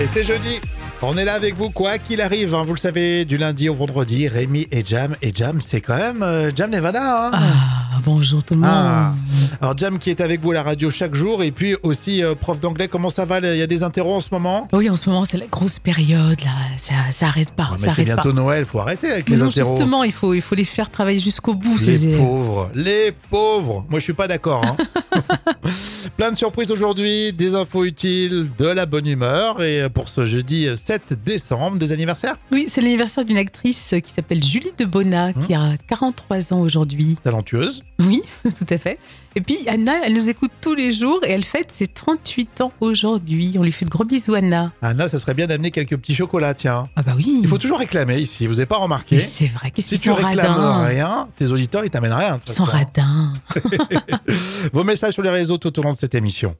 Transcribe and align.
Et 0.00 0.06
c'est 0.06 0.24
jeudi. 0.24 0.60
On 1.02 1.16
est 1.16 1.24
là 1.24 1.34
avec 1.34 1.54
vous, 1.56 1.70
quoi 1.70 1.98
qu'il 1.98 2.20
arrive. 2.20 2.54
hein, 2.54 2.62
vous 2.64 2.74
le 2.74 2.78
savez, 2.78 3.24
du 3.24 3.36
lundi 3.36 3.68
au 3.68 3.74
vendredi, 3.74 4.28
Rémi 4.28 4.66
et 4.70 4.84
Jam. 4.84 5.16
Et 5.22 5.32
Jam, 5.34 5.60
c'est 5.64 5.80
quand 5.80 5.96
même 5.96 6.22
euh, 6.22 6.50
Jam 6.54 6.70
Nevada. 6.70 7.26
hein. 7.26 7.30
Ah, 7.32 7.77
bonjour 8.04 8.42
tout 8.44 8.54
le 8.54 8.60
monde. 8.60 8.70
Ah. 8.72 9.14
Alors 9.60 9.76
Jam 9.76 9.98
qui 9.98 10.10
est 10.10 10.20
avec 10.20 10.40
vous 10.40 10.50
à 10.52 10.54
la 10.54 10.62
radio 10.62 10.90
chaque 10.90 11.14
jour. 11.14 11.42
Et 11.42 11.50
puis 11.50 11.76
aussi 11.82 12.22
euh, 12.22 12.34
prof 12.34 12.60
d'anglais. 12.60 12.88
Comment 12.88 13.10
ça 13.10 13.24
va? 13.24 13.38
Il 13.40 13.56
y 13.58 13.62
a 13.62 13.66
des 13.66 13.82
interros 13.82 14.14
en 14.16 14.20
ce 14.20 14.28
moment? 14.32 14.68
Oui, 14.72 14.88
en 14.90 14.96
ce 14.96 15.08
moment, 15.10 15.24
c'est 15.24 15.36
la 15.38 15.46
grosse 15.46 15.78
période, 15.78 16.40
là. 16.44 16.50
Ça, 16.78 16.94
ça 17.12 17.26
arrête 17.28 17.50
pas. 17.52 17.70
Ah, 17.72 17.78
ça 17.78 17.92
c'est 17.94 18.04
bientôt 18.04 18.30
pas. 18.30 18.34
Noël, 18.34 18.64
faut 18.64 18.80
arrêter 18.80 19.10
avec 19.10 19.28
Mais 19.28 19.36
les 19.36 19.42
non, 19.42 19.48
interros. 19.48 19.70
justement, 19.76 20.04
il 20.04 20.12
faut, 20.12 20.34
il 20.34 20.42
faut 20.42 20.54
les 20.54 20.64
faire 20.64 20.90
travailler 20.90 21.18
jusqu'au 21.20 21.54
bout. 21.54 21.78
Les 21.78 22.16
pauvres, 22.16 22.70
les 22.74 23.12
pauvres. 23.30 23.86
Moi, 23.88 23.98
je 24.00 24.04
suis 24.04 24.12
pas 24.12 24.28
d'accord. 24.28 24.64
hein. 24.64 24.76
Plein 26.16 26.32
de 26.32 26.36
surprises 26.36 26.70
aujourd'hui, 26.70 27.32
des 27.32 27.54
infos 27.54 27.84
utiles, 27.84 28.50
de 28.58 28.66
la 28.66 28.86
bonne 28.86 29.06
humeur. 29.06 29.62
Et 29.62 29.88
pour 29.92 30.08
ce 30.08 30.24
jeudi 30.24 30.66
7 30.74 31.18
décembre, 31.24 31.76
des 31.78 31.92
anniversaires? 31.92 32.36
Oui, 32.52 32.66
c'est 32.68 32.80
l'anniversaire 32.80 33.24
d'une 33.24 33.36
actrice 33.36 33.94
qui 34.04 34.10
s'appelle 34.10 34.42
Julie 34.42 34.72
de 34.78 34.84
Bona, 34.84 35.32
qui 35.32 35.54
a 35.54 35.76
43 35.88 36.52
ans 36.52 36.60
aujourd'hui. 36.60 37.16
talentueuses. 37.22 37.82
Oui, 38.00 38.22
tout 38.44 38.66
à 38.70 38.78
fait. 38.78 38.98
Et 39.34 39.40
puis 39.40 39.58
Anna, 39.68 39.94
elle 40.04 40.14
nous 40.14 40.28
écoute 40.28 40.50
tous 40.60 40.74
les 40.74 40.92
jours 40.92 41.20
et 41.24 41.30
elle 41.30 41.44
fête 41.44 41.70
ses 41.74 41.86
38 41.86 42.60
ans 42.60 42.72
aujourd'hui. 42.80 43.56
On 43.58 43.62
lui 43.62 43.72
fait 43.72 43.84
de 43.84 43.90
gros 43.90 44.04
bisous, 44.04 44.34
Anna. 44.34 44.72
Anna, 44.82 45.08
ça 45.08 45.18
serait 45.18 45.34
bien 45.34 45.46
d'amener 45.46 45.70
quelques 45.70 45.96
petits 45.96 46.14
chocolats, 46.14 46.54
tiens. 46.54 46.88
Ah 46.96 47.02
bah 47.02 47.12
oui. 47.16 47.40
Il 47.42 47.48
faut 47.48 47.58
toujours 47.58 47.78
réclamer 47.78 48.18
ici, 48.18 48.46
vous 48.46 48.54
n'avez 48.54 48.66
pas 48.66 48.76
remarqué 48.78 49.16
Mais 49.16 49.22
c'est 49.22 49.46
vrai, 49.46 49.70
qu'est-ce 49.70 49.96
Si 49.96 50.00
tu 50.00 50.10
réclames 50.10 50.36
radins. 50.36 50.84
rien, 50.86 51.28
tes 51.36 51.50
auditeurs, 51.50 51.84
ils 51.84 51.90
t'amènent 51.90 52.12
rien. 52.12 52.40
façon. 52.44 52.64
radins. 52.64 53.32
Vos 54.72 54.84
messages 54.84 55.14
sur 55.14 55.22
les 55.22 55.30
réseaux 55.30 55.58
tout 55.58 55.76
au 55.78 55.82
long 55.82 55.92
de 55.92 55.98
cette 55.98 56.14
émission. 56.14 56.54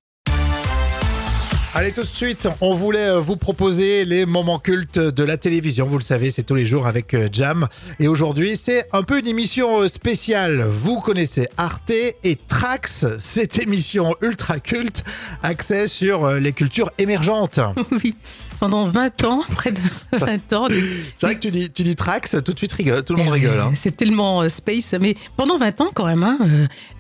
Allez, 1.75 1.93
tout 1.93 2.03
de 2.03 2.07
suite, 2.09 2.49
on 2.61 2.75
voulait 2.75 3.11
euh, 3.11 3.21
vous 3.21 3.37
proposer 3.37 4.05
les 4.05 4.27
moments 4.27 4.59
cultes 4.59 4.99
de 4.99 5.23
la 5.23 5.37
télévision. 5.37 5.87
Vous 5.87 5.99
le 5.99 6.03
savez, 6.03 6.31
c'est 6.33 6.43
tous 6.43 6.55
les 6.57 6.67
jours 6.67 6.87
avec 6.89 7.15
euh, 7.15 7.29
Jam. 7.31 7.69
Et 8.01 8.09
aujourd'hui, 8.09 8.57
c'est 8.61 8.89
un 8.93 9.03
peu 9.05 9.21
une 9.21 9.29
émission 9.29 9.83
euh, 9.83 9.89
spéciale. 9.89 10.63
Vous 10.63 11.01
connaissez 11.01 11.47
Arte 11.57 11.91
et 12.25 12.37
Trax, 12.49 13.07
cette 13.21 13.59
émission 13.61 14.15
ultra 14.23 14.59
culte, 14.59 15.05
axée 15.43 15.87
sur 15.87 16.29
les 16.33 16.53
cultures 16.53 16.91
émergentes. 16.99 17.61
oui. 18.03 18.15
Pendant 18.59 18.87
20 18.89 19.23
ans, 19.25 19.41
près 19.55 19.71
de 19.71 19.79
20 20.13 20.53
ans, 20.55 20.67
les- 20.67 20.83
C'est 21.17 21.27
vrai 21.27 21.35
que 21.37 21.41
tu 21.41 21.51
dis, 21.53 21.71
tu 21.71 21.85
dis 21.85 21.95
Trax, 21.95 22.35
tout 22.45 22.55
de 22.55 22.59
suite 22.59 22.73
rigole, 22.73 23.05
tout 23.05 23.15
le 23.15 23.23
monde 23.23 23.35
Eh 23.37 23.41
rigole. 23.47 23.61
hein. 23.61 23.73
C'est 23.77 23.97
tellement 23.97 24.41
euh, 24.43 24.49
space. 24.49 24.95
Mais 25.01 25.15
pendant 25.37 25.59
20 25.59 25.81
ans, 25.83 25.91
quand 25.95 26.07
même, 26.07 26.25
hein, 26.25 26.39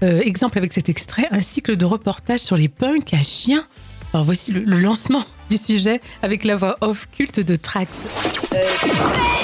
euh, 0.04 0.20
exemple 0.20 0.56
avec 0.58 0.72
cet 0.72 0.88
extrait, 0.88 1.26
un 1.32 1.42
cycle 1.42 1.76
de 1.76 1.84
reportages 1.86 2.40
sur 2.40 2.56
les 2.56 2.68
punks 2.68 3.12
à 3.14 3.22
chiens. 3.24 3.66
Alors 4.14 4.24
voici 4.24 4.52
le, 4.52 4.62
lancement 4.80 5.22
du 5.50 5.58
sujet 5.58 6.00
avec 6.22 6.44
la 6.44 6.56
voix 6.56 6.76
off 6.80 7.08
culte 7.12 7.40
de 7.40 7.56
Trax. 7.56 8.06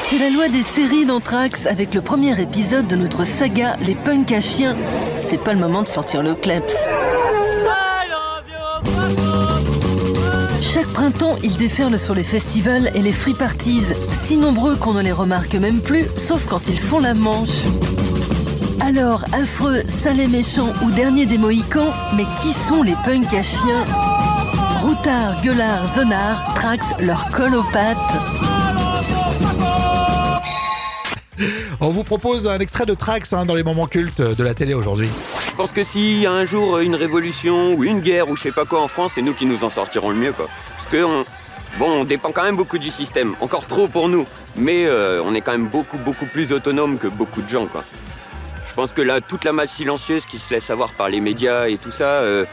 C'est 0.09 0.19
la 0.19 0.31
loi 0.31 0.49
des 0.49 0.63
séries 0.63 1.05
d'Anthrax 1.05 1.67
avec 1.67 1.93
le 1.93 2.01
premier 2.01 2.41
épisode 2.41 2.87
de 2.87 2.97
notre 2.97 3.25
saga 3.25 3.77
Les 3.85 3.95
punks 3.95 4.33
à 4.33 4.41
chiens. 4.41 4.77
C'est 5.29 5.43
pas 5.43 5.53
le 5.53 5.59
moment 5.59 5.83
de 5.83 5.89
sortir 5.89 6.23
le 6.23 6.35
kleps. 6.35 6.75
Chaque 10.63 10.87
printemps, 10.89 11.37
ils 11.43 11.57
déferlent 11.57 11.99
sur 11.99 12.15
les 12.15 12.23
festivals 12.23 12.91
et 12.95 13.03
les 13.03 13.13
free 13.13 13.35
parties, 13.35 13.83
si 14.27 14.37
nombreux 14.37 14.77
qu'on 14.77 14.95
ne 14.95 15.03
les 15.03 15.13
remarque 15.13 15.55
même 15.55 15.81
plus, 15.81 16.07
sauf 16.27 16.47
quand 16.47 16.63
ils 16.69 16.81
font 16.81 17.01
la 17.01 17.15
manche. 17.15 17.65
Alors, 18.81 19.25
affreux, 19.33 19.83
sales 20.03 20.21
et 20.21 20.27
méchants 20.27 20.73
ou 20.83 20.91
dernier 20.91 21.27
des 21.27 21.39
Mohicans, 21.39 21.93
mais 22.17 22.25
qui 22.43 22.53
sont 22.69 22.83
les 22.83 22.97
punks 23.05 23.33
à 23.33 23.43
chiens? 23.43 24.14
Routards, 24.85 25.41
gueulards, 25.43 25.95
zonards, 25.95 26.55
Trax 26.57 26.85
leur 27.01 27.31
colle 27.31 27.55
aux 27.55 27.63
pattes. 27.73 27.97
On 31.81 31.89
vous 31.89 32.05
propose 32.05 32.47
un 32.47 32.59
extrait 32.59 32.85
de 32.85 32.93
Trax 32.93 33.33
hein, 33.33 33.47
dans 33.47 33.55
les 33.55 33.63
moments 33.63 33.87
cultes 33.87 34.21
de 34.21 34.45
la 34.45 34.53
télé 34.53 34.75
aujourd'hui. 34.75 35.09
Je 35.49 35.57
pense 35.57 35.73
que 35.73 35.83
s'il 35.83 36.19
y 36.19 36.27
a 36.27 36.33
un 36.33 36.45
jour 36.45 36.81
une 36.81 36.97
révolution 36.97 37.73
ou 37.73 37.85
une 37.85 38.01
guerre 38.01 38.29
ou 38.29 38.37
je 38.37 38.43
sais 38.43 38.53
pas 38.53 38.67
quoi 38.67 38.83
en 38.83 38.89
France, 38.89 39.13
c'est 39.15 39.23
nous 39.23 39.33
qui 39.33 39.47
nous 39.47 39.65
en 39.65 39.71
sortirons 39.71 40.11
le 40.11 40.17
mieux 40.17 40.33
quoi. 40.33 40.51
Parce 40.77 40.89
que 40.89 41.03
on, 41.03 41.25
bon, 41.79 42.01
on 42.01 42.05
dépend 42.05 42.31
quand 42.33 42.45
même 42.45 42.57
beaucoup 42.57 42.77
du 42.77 42.91
système, 42.91 43.35
encore 43.41 43.67
trop 43.67 43.89
pour 43.89 44.11
nous, 44.11 44.27
mais 44.55 44.85
euh, 44.85 45.23
on 45.25 45.35
est 45.35 45.41
quand 45.41 45.53
même 45.53 45.69
beaucoup 45.69 45.97
beaucoup 45.97 46.27
plus 46.27 46.53
autonome 46.53 46.99
que 46.99 47.07
beaucoup 47.07 47.41
de 47.41 47.49
gens 47.49 47.65
quoi. 47.65 47.85
Je 48.69 48.75
pense 48.75 48.93
que 48.93 49.03
là, 49.03 49.21
toute 49.23 49.45
la 49.45 49.53
masse 49.53 49.71
silencieuse 49.71 50.27
qui 50.27 50.39
se 50.39 50.53
laisse 50.53 50.69
avoir 50.69 50.93
par 50.93 51.09
les 51.09 51.21
médias 51.21 51.69
et 51.69 51.79
tout 51.79 51.93
ça, 51.93 52.05
euh, 52.05 52.45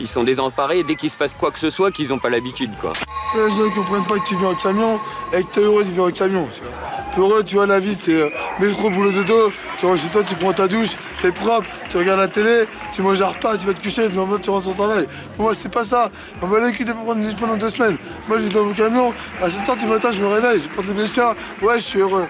ils 0.00 0.08
sont 0.08 0.24
désemparés 0.24 0.82
dès 0.82 0.96
qu'il 0.96 1.10
se 1.10 1.16
passe 1.16 1.32
quoi 1.32 1.50
que 1.50 1.58
ce 1.58 1.70
soit 1.70 1.90
qu'ils 1.90 2.08
n'ont 2.08 2.18
pas 2.18 2.30
l'habitude 2.30 2.70
quoi. 2.80 2.92
Les 3.34 3.50
gens 3.50 3.64
ne 3.64 3.74
comprennent 3.74 4.04
pas 4.04 4.18
que 4.18 4.28
tu 4.28 4.36
viens 4.36 4.48
en 4.48 4.54
camion 4.54 5.00
et 5.32 5.42
que 5.42 5.52
t'es 5.52 5.60
heureux 5.60 5.84
de 5.84 5.90
vivre 5.90 6.08
en 6.08 6.10
camion. 6.10 6.48
Tu 6.54 6.60
vois. 6.62 6.72
Pour 7.14 7.34
eux, 7.34 7.44
tu 7.44 7.56
vois, 7.56 7.66
la 7.66 7.78
vie, 7.78 7.94
c'est 7.94 8.14
euh, 8.14 8.30
métro, 8.58 8.88
boulot, 8.88 9.12
dodo. 9.12 9.52
Tu 9.78 9.84
rentres 9.84 10.00
chez 10.00 10.08
toi, 10.08 10.22
tu 10.24 10.34
prends 10.34 10.52
ta 10.52 10.66
douche, 10.66 10.96
t'es 11.20 11.30
propre, 11.30 11.66
tu 11.90 11.98
regardes 11.98 12.20
la 12.20 12.28
télé, 12.28 12.64
tu 12.94 13.02
manges 13.02 13.20
un 13.20 13.26
repas, 13.26 13.58
tu 13.58 13.66
vas 13.66 13.74
te 13.74 13.82
coucher, 13.82 14.08
le 14.08 14.14
lendemain, 14.14 14.38
tu 14.38 14.48
rentres 14.48 14.68
au 14.68 14.72
travail. 14.72 15.06
Pour 15.36 15.44
moi, 15.44 15.54
c'est 15.54 15.70
pas 15.70 15.84
ça. 15.84 16.10
On 16.40 16.46
va 16.46 16.58
aller 16.58 16.72
quitter 16.72 16.92
pour 16.92 17.04
prendre 17.04 17.20
une 17.20 17.26
dispo 17.26 17.46
dans 17.46 17.56
deux 17.56 17.70
semaines. 17.70 17.98
Moi, 18.28 18.38
je 18.38 18.48
dans 18.48 18.64
mon 18.64 18.72
camion, 18.72 19.12
à 19.42 19.48
7h 19.48 19.78
du 19.78 19.86
matin, 19.86 20.10
je 20.10 20.20
me 20.20 20.26
réveille, 20.26 20.62
je 20.62 20.68
prends 20.68 20.92
des 20.92 21.06
chiens. 21.06 21.34
Ouais, 21.60 21.78
je 21.78 21.84
suis 21.84 22.00
heureux. 22.00 22.26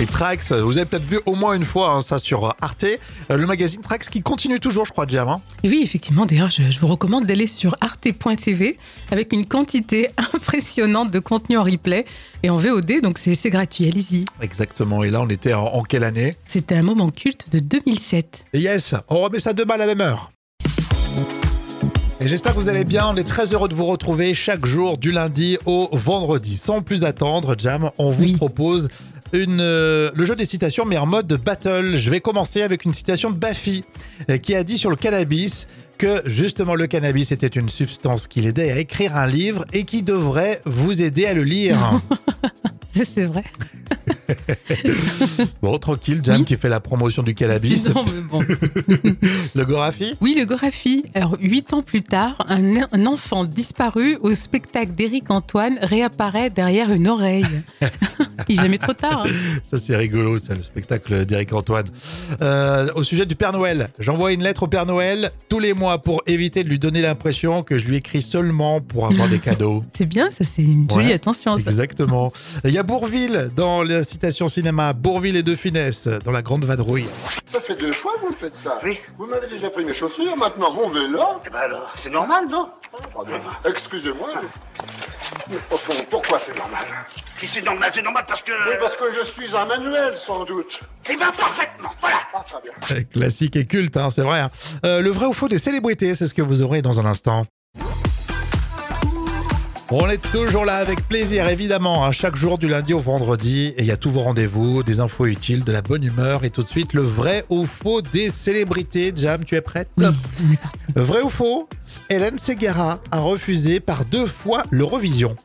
Et 0.00 0.06
Trax, 0.06 0.52
vous 0.52 0.78
avez 0.78 0.86
peut-être 0.86 1.04
vu 1.04 1.20
au 1.26 1.34
moins 1.34 1.52
une 1.52 1.64
fois 1.64 1.90
hein, 1.90 2.00
ça 2.00 2.18
sur 2.18 2.54
Arte, 2.60 2.84
euh, 2.84 3.36
le 3.36 3.46
magazine 3.46 3.82
Trax 3.82 4.08
qui 4.08 4.20
continue 4.22 4.58
toujours, 4.58 4.86
je 4.86 4.90
crois, 4.92 5.04
Jam. 5.06 5.28
hein. 5.28 5.40
Oui, 5.64 5.80
effectivement, 5.84 6.24
d'ailleurs, 6.24 6.48
je, 6.48 6.62
je 6.70 6.80
vous 6.80 6.86
recommande 6.86 7.26
d'aller 7.26 7.46
sur 7.46 7.76
arte.tv 7.80 8.78
avec 9.10 9.32
une 9.32 9.44
quantité 9.46 10.08
impressionnante 10.34 11.10
de 11.10 11.18
contenu 11.18 11.58
en 11.58 11.62
replay 11.64 12.06
et 12.42 12.48
en 12.50 12.56
VOD, 12.56 13.00
donc 13.02 13.18
c'est 13.18 13.34
c'est 13.34 13.50
gratuit, 13.50 13.86
allez-y. 13.86 14.24
Exactement. 14.40 15.04
Et 15.04 15.10
là, 15.10 15.20
on 15.20 15.28
était 15.28 15.52
en, 15.52 15.64
en 15.66 15.82
quelle 15.82 16.04
année? 16.04 16.36
C'était 16.46 16.76
un 16.76 16.82
moment 16.82 17.10
culte 17.10 17.46
de 17.52 17.58
2007. 17.58 18.46
Et 18.54 18.60
yes, 18.60 18.94
on 19.08 19.20
remet 19.20 19.40
ça 19.40 19.52
demain 19.52 19.74
à 19.74 19.78
la 19.78 19.86
même 19.86 20.00
heure. 20.00 20.32
Et 22.20 22.28
j'espère 22.28 22.54
que 22.54 22.58
vous 22.60 22.68
allez 22.68 22.84
bien. 22.84 23.08
On 23.08 23.16
est 23.16 23.24
très 23.24 23.52
heureux 23.52 23.68
de 23.68 23.74
vous 23.74 23.84
retrouver 23.86 24.32
chaque 24.32 24.64
jour 24.64 24.96
du 24.96 25.10
lundi 25.10 25.58
au 25.66 25.88
vendredi. 25.92 26.56
Sans 26.56 26.80
plus 26.80 27.02
attendre, 27.04 27.56
Jam, 27.58 27.90
on 27.98 28.12
vous 28.12 28.22
Oui. 28.22 28.36
propose 28.36 28.88
euh, 29.34 30.10
le 30.14 30.24
jeu 30.24 30.36
des 30.36 30.44
citations, 30.44 30.84
mais 30.84 30.98
en 30.98 31.06
mode 31.06 31.32
battle. 31.42 31.96
Je 31.96 32.10
vais 32.10 32.20
commencer 32.20 32.62
avec 32.62 32.84
une 32.84 32.92
citation 32.92 33.30
de 33.30 33.36
Baffy, 33.36 33.84
euh, 34.30 34.36
qui 34.36 34.54
a 34.54 34.64
dit 34.64 34.78
sur 34.78 34.90
le 34.90 34.96
cannabis 34.96 35.66
que 35.98 36.22
justement 36.26 36.74
le 36.74 36.86
cannabis 36.86 37.32
était 37.32 37.46
une 37.46 37.68
substance 37.68 38.26
qui 38.26 38.40
l'aidait 38.40 38.72
à 38.72 38.78
écrire 38.78 39.16
un 39.16 39.26
livre 39.26 39.64
et 39.72 39.84
qui 39.84 40.02
devrait 40.02 40.60
vous 40.64 41.02
aider 41.02 41.26
à 41.26 41.34
le 41.34 41.44
lire. 41.44 41.78
C'est 42.92 43.24
vrai. 43.24 43.44
bon, 45.62 45.78
tranquille, 45.78 46.20
Jam 46.22 46.38
Oui. 46.40 46.44
qui 46.44 46.56
fait 46.56 46.68
la 46.68 46.80
promotion 46.80 47.22
du 47.22 47.34
cannabis. 47.34 47.88
Non, 47.94 48.04
mais 48.04 48.20
bon. 48.30 48.40
Le 49.54 49.64
Gorafi? 49.64 50.14
Oui, 50.20 50.34
le 50.36 50.44
Gorafi. 50.44 51.04
Alors, 51.14 51.36
huit 51.40 51.72
ans 51.72 51.82
plus 51.82 52.02
tard, 52.02 52.44
un, 52.48 52.82
un 52.92 53.06
enfant 53.06 53.44
disparu 53.44 54.16
au 54.20 54.34
spectacle 54.34 54.92
d'Éric 54.92 55.30
Antoine 55.30 55.78
réapparaît 55.82 56.50
derrière 56.50 56.90
une 56.92 57.08
oreille. 57.08 57.44
Il 58.48 58.58
jamais 58.60 58.78
trop 58.78 58.92
tard. 58.94 59.24
hein. 59.26 59.30
Ça, 59.70 59.78
c'est 59.78 59.94
rigolo, 59.96 60.38
ça, 60.38 60.54
le 60.54 60.62
spectacle 60.62 61.24
d'Éric 61.26 61.52
Antoine. 61.52 61.86
Euh, 62.40 62.88
au 62.94 63.02
sujet 63.02 63.26
du 63.26 63.36
Père 63.36 63.52
Noël, 63.52 63.90
j'envoie 63.98 64.32
une 64.32 64.42
lettre 64.42 64.64
au 64.64 64.66
Père 64.66 64.86
Noël 64.86 65.30
tous 65.48 65.58
les 65.58 65.74
mois 65.74 65.98
pour 65.98 66.22
éviter 66.26 66.64
de 66.64 66.68
lui 66.68 66.78
donner 66.78 67.02
l'impression 67.02 67.62
que 67.62 67.78
je 67.78 67.84
lui 67.84 67.96
écris 67.96 68.22
seulement 68.22 68.80
pour 68.80 69.06
avoir 69.06 69.28
des 69.28 69.38
cadeaux. 69.38 69.84
C'est 69.92 70.06
bien, 70.06 70.30
ça, 70.30 70.44
c'est 70.44 70.62
une 70.62 70.88
jolie 70.90 71.08
Ouais, 71.08 71.12
attention. 71.12 71.56
ça. 71.56 71.60
Exactement. 71.60 72.32
Il 72.64 72.70
y 72.70 72.78
a 72.78 72.82
Bourville 72.82 73.50
dans 73.54 73.82
la 73.82 74.02
citation 74.02 74.41
cinéma, 74.48 74.92
Bourville 74.92 75.36
et 75.36 75.42
De 75.42 75.54
Finesse 75.54 76.06
dans 76.24 76.30
La 76.32 76.42
Grande 76.42 76.64
Vadrouille. 76.64 77.06
Ça 77.50 77.60
fait 77.60 77.74
deux 77.74 77.92
fois 77.92 78.12
que 78.20 78.28
vous 78.28 78.36
faites 78.38 78.56
ça. 78.62 78.78
Oui. 78.84 78.98
Vous 79.18 79.26
m'avez 79.26 79.48
déjà 79.48 79.68
pris 79.70 79.84
mes 79.84 79.92
chaussures, 79.94 80.36
maintenant 80.36 80.72
mon 80.72 80.88
vélo. 80.88 81.20
Eh 81.46 81.50
ben 81.50 81.58
alors, 81.58 81.92
c'est 82.02 82.10
normal, 82.10 82.46
non? 82.48 82.68
Pardon. 83.14 83.32
Excusez-moi. 83.64 84.28
Mais 85.48 85.56
au 85.70 85.76
fond, 85.78 85.94
pourquoi 86.10 86.40
c'est 86.44 86.56
normal? 86.56 86.84
Si 87.40 87.46
c'est 87.48 87.62
normal, 87.62 87.90
c'est 87.94 88.02
normal 88.02 88.24
parce 88.28 88.42
que... 88.42 88.52
Oui, 88.52 88.76
parce 88.80 88.96
que 88.96 89.04
je 89.10 89.24
suis 89.30 89.56
un 89.56 89.64
manuel, 89.66 90.14
sans 90.26 90.44
doute. 90.44 90.78
Eh 91.08 91.16
ben 91.16 91.32
parfaitement, 91.32 91.90
voilà 92.00 92.16
Ah, 92.34 92.44
très 92.48 92.94
bien. 92.94 93.02
Classique 93.04 93.56
et 93.56 93.64
culte, 93.66 93.96
hein, 93.96 94.10
c'est 94.10 94.22
vrai. 94.22 94.40
hein. 94.40 94.50
Euh, 94.84 95.00
le 95.00 95.10
vrai 95.10 95.26
ou 95.26 95.32
faux 95.32 95.48
des 95.48 95.58
célébrités, 95.58 96.14
c'est 96.14 96.26
ce 96.26 96.34
que 96.34 96.42
vous 96.42 96.62
aurez 96.62 96.82
dans 96.82 97.00
un 97.00 97.04
instant. 97.06 97.46
On 99.94 100.08
est 100.08 100.22
toujours 100.32 100.64
là 100.64 100.76
avec 100.76 101.06
plaisir, 101.06 101.46
évidemment, 101.48 102.02
à 102.06 102.12
chaque 102.12 102.34
jour 102.36 102.56
du 102.56 102.66
lundi 102.66 102.94
au 102.94 103.00
vendredi. 103.00 103.74
Et 103.76 103.80
il 103.80 103.84
y 103.84 103.90
a 103.90 103.98
tous 103.98 104.08
vos 104.08 104.22
rendez-vous, 104.22 104.82
des 104.82 105.00
infos 105.00 105.26
utiles, 105.26 105.64
de 105.64 105.70
la 105.70 105.82
bonne 105.82 106.02
humeur. 106.02 106.44
Et 106.44 106.50
tout 106.50 106.62
de 106.62 106.68
suite, 106.68 106.94
le 106.94 107.02
vrai 107.02 107.44
ou 107.50 107.66
faux 107.66 108.00
des 108.00 108.30
célébrités. 108.30 109.12
Jam, 109.14 109.44
tu 109.44 109.54
es 109.54 109.60
prête 109.60 109.90
Oui, 109.98 110.06
on 110.06 110.50
est 110.50 110.56
parti. 110.56 110.78
Vrai 110.96 111.20
ou 111.20 111.28
faux 111.28 111.68
Hélène 112.08 112.38
Segara 112.38 113.00
a 113.10 113.20
refusé 113.20 113.80
par 113.80 114.06
deux 114.06 114.24
fois 114.24 114.62
l'Eurovision. 114.70 115.36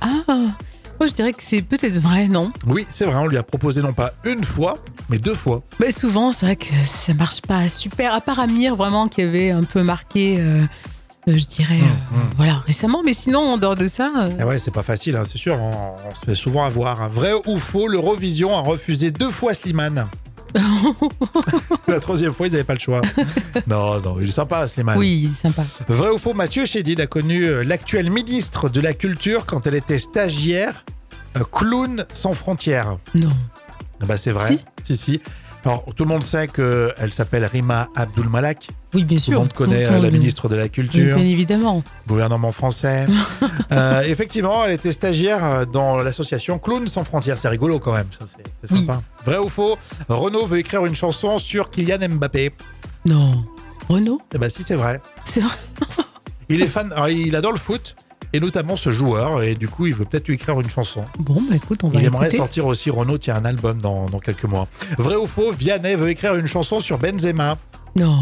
Ah, 0.00 0.22
moi 0.26 1.06
je 1.06 1.12
dirais 1.12 1.34
que 1.34 1.42
c'est 1.42 1.60
peut-être 1.60 1.98
vrai, 1.98 2.28
non? 2.28 2.50
Oui, 2.66 2.86
c'est 2.88 3.04
vrai, 3.04 3.16
on 3.16 3.26
lui 3.26 3.36
a 3.36 3.42
proposé 3.42 3.82
non 3.82 3.92
pas 3.92 4.14
une 4.24 4.42
fois, 4.42 4.78
mais 5.10 5.18
deux 5.18 5.34
fois. 5.34 5.62
Mais 5.80 5.92
souvent, 5.92 6.32
c'est 6.32 6.46
vrai 6.46 6.56
que 6.56 6.72
ça 6.86 7.12
marche 7.12 7.42
pas 7.42 7.68
super. 7.68 8.14
À 8.14 8.22
part 8.22 8.40
Amir, 8.40 8.74
vraiment, 8.74 9.06
qui 9.06 9.20
avait 9.20 9.50
un 9.50 9.64
peu 9.64 9.82
marqué 9.82 10.38
euh, 10.38 10.62
je 11.26 11.46
dirais, 11.46 11.78
euh, 11.80 12.16
voilà, 12.36 12.62
récemment. 12.66 13.02
Mais 13.04 13.14
sinon, 13.14 13.40
en 13.40 13.58
dehors 13.58 13.76
de 13.76 13.88
ça, 13.88 14.10
euh, 14.18 14.30
Eh 14.40 14.44
ouais, 14.44 14.58
c'est 14.58 14.70
pas 14.72 14.82
facile, 14.82 15.16
hein, 15.16 15.22
c'est 15.24 15.38
sûr. 15.38 15.56
On, 15.58 15.70
on 16.10 16.14
se 16.14 16.24
fait 16.24 16.34
souvent 16.34 16.64
avoir. 16.64 17.00
hein. 17.02 17.08
Vrai 17.12 17.32
ou 17.46 17.58
faux, 17.58 17.86
l'Eurovision 17.88 18.56
a 18.56 18.60
refusé 18.60 19.10
deux 19.10 19.30
fois 19.30 19.54
Slimane. 19.54 20.08
La 21.88 22.00
troisième 22.00 22.34
fois, 22.34 22.46
ils 22.46 22.50
n'avaient 22.52 22.64
pas 22.64 22.74
le 22.74 22.78
choix. 22.80 23.00
non, 23.66 24.00
non, 24.00 24.16
il 24.20 24.28
est 24.28 24.32
sympa, 24.32 24.68
Slimane. 24.68 24.98
oui, 24.98 25.30
sympa. 25.40 25.64
Vrai 25.88 26.10
ou 26.10 26.18
faux, 26.18 26.34
Mathieu 26.34 26.66
Chédid 26.66 27.00
a 27.00 27.06
connu 27.06 27.44
euh, 27.44 27.62
l'actuelle 27.64 28.10
ministre 28.10 28.68
de 28.68 28.80
la 28.80 28.92
Culture 28.92 29.46
quand 29.46 29.66
elle 29.66 29.74
était 29.74 29.98
stagiaire, 29.98 30.84
euh, 31.36 31.40
clown 31.50 32.04
sans 32.12 32.34
frontières. 32.34 32.98
Non. 33.14 33.30
Ah 34.00 34.06
Bah, 34.06 34.16
c'est 34.18 34.32
vrai. 34.32 34.46
Si. 34.46 34.60
si, 34.84 34.96
si. 34.96 35.20
Alors, 35.64 35.84
tout 35.94 36.02
le 36.04 36.08
monde 36.08 36.24
sait 36.24 36.48
qu'elle 36.48 37.12
s'appelle 37.12 37.44
Rima 37.44 37.88
Abdul 37.94 38.28
Malak. 38.28 38.68
Oui, 38.94 39.04
bien 39.04 39.16
Tout 39.18 39.22
sûr. 39.24 39.32
le 39.34 39.38
monde 39.38 39.52
connaît 39.52 39.84
Donc, 39.84 39.92
euh, 39.94 39.98
la 40.02 40.10
ministre 40.10 40.48
de 40.48 40.56
la 40.56 40.68
Culture. 40.68 41.16
Bien 41.16 41.24
évidemment. 41.24 41.82
gouvernement 42.06 42.52
français. 42.52 43.06
Euh, 43.70 44.02
effectivement, 44.02 44.64
elle 44.66 44.72
était 44.72 44.92
stagiaire 44.92 45.42
euh, 45.44 45.64
dans 45.64 45.96
l'association 45.96 46.58
Clowns 46.58 46.88
sans 46.88 47.04
frontières. 47.04 47.38
C'est 47.38 47.48
rigolo 47.48 47.78
quand 47.78 47.92
même, 47.94 48.06
ça 48.12 48.26
c'est 48.28 48.70
Oui. 48.70 48.80
sympa. 48.80 49.00
Vrai 49.24 49.38
ou 49.38 49.48
faux 49.48 49.78
Renault 50.10 50.44
veut 50.44 50.58
écrire 50.58 50.84
une 50.84 50.94
chanson 50.94 51.38
sur 51.38 51.70
Kylian 51.70 52.06
Mbappé. 52.10 52.52
Non. 53.06 53.42
Renaud 53.88 54.20
Eh 54.34 54.38
ben 54.38 54.50
si 54.50 54.62
c'est 54.62 54.74
vrai. 54.74 55.00
C'est 55.24 55.40
vrai. 55.40 55.54
Il 56.50 56.60
est 56.60 56.66
fan, 56.66 56.92
alors, 56.92 57.08
il 57.08 57.34
adore 57.34 57.52
le 57.52 57.58
foot 57.58 57.96
et 58.32 58.40
notamment 58.40 58.76
ce 58.76 58.90
joueur 58.90 59.42
et 59.42 59.54
du 59.54 59.68
coup 59.68 59.86
il 59.86 59.94
veut 59.94 60.04
peut-être 60.04 60.26
lui 60.28 60.34
écrire 60.34 60.58
une 60.60 60.70
chanson. 60.70 61.04
Bon, 61.18 61.42
bah 61.48 61.56
écoute, 61.56 61.84
on 61.84 61.88
va 61.88 62.00
Il 62.00 62.06
aimerait 62.06 62.30
sortir 62.30 62.66
aussi 62.66 62.90
Renault 62.90 63.18
tient 63.18 63.36
un 63.36 63.44
album 63.44 63.80
dans, 63.80 64.06
dans 64.06 64.18
quelques 64.20 64.44
mois. 64.44 64.68
Vrai 64.98 65.16
ou 65.16 65.26
faux 65.26 65.52
Vianney 65.52 65.94
veut 65.96 66.10
écrire 66.10 66.34
une 66.36 66.46
chanson 66.46 66.80
sur 66.80 66.98
Benzema. 66.98 67.56
Non, 67.94 68.16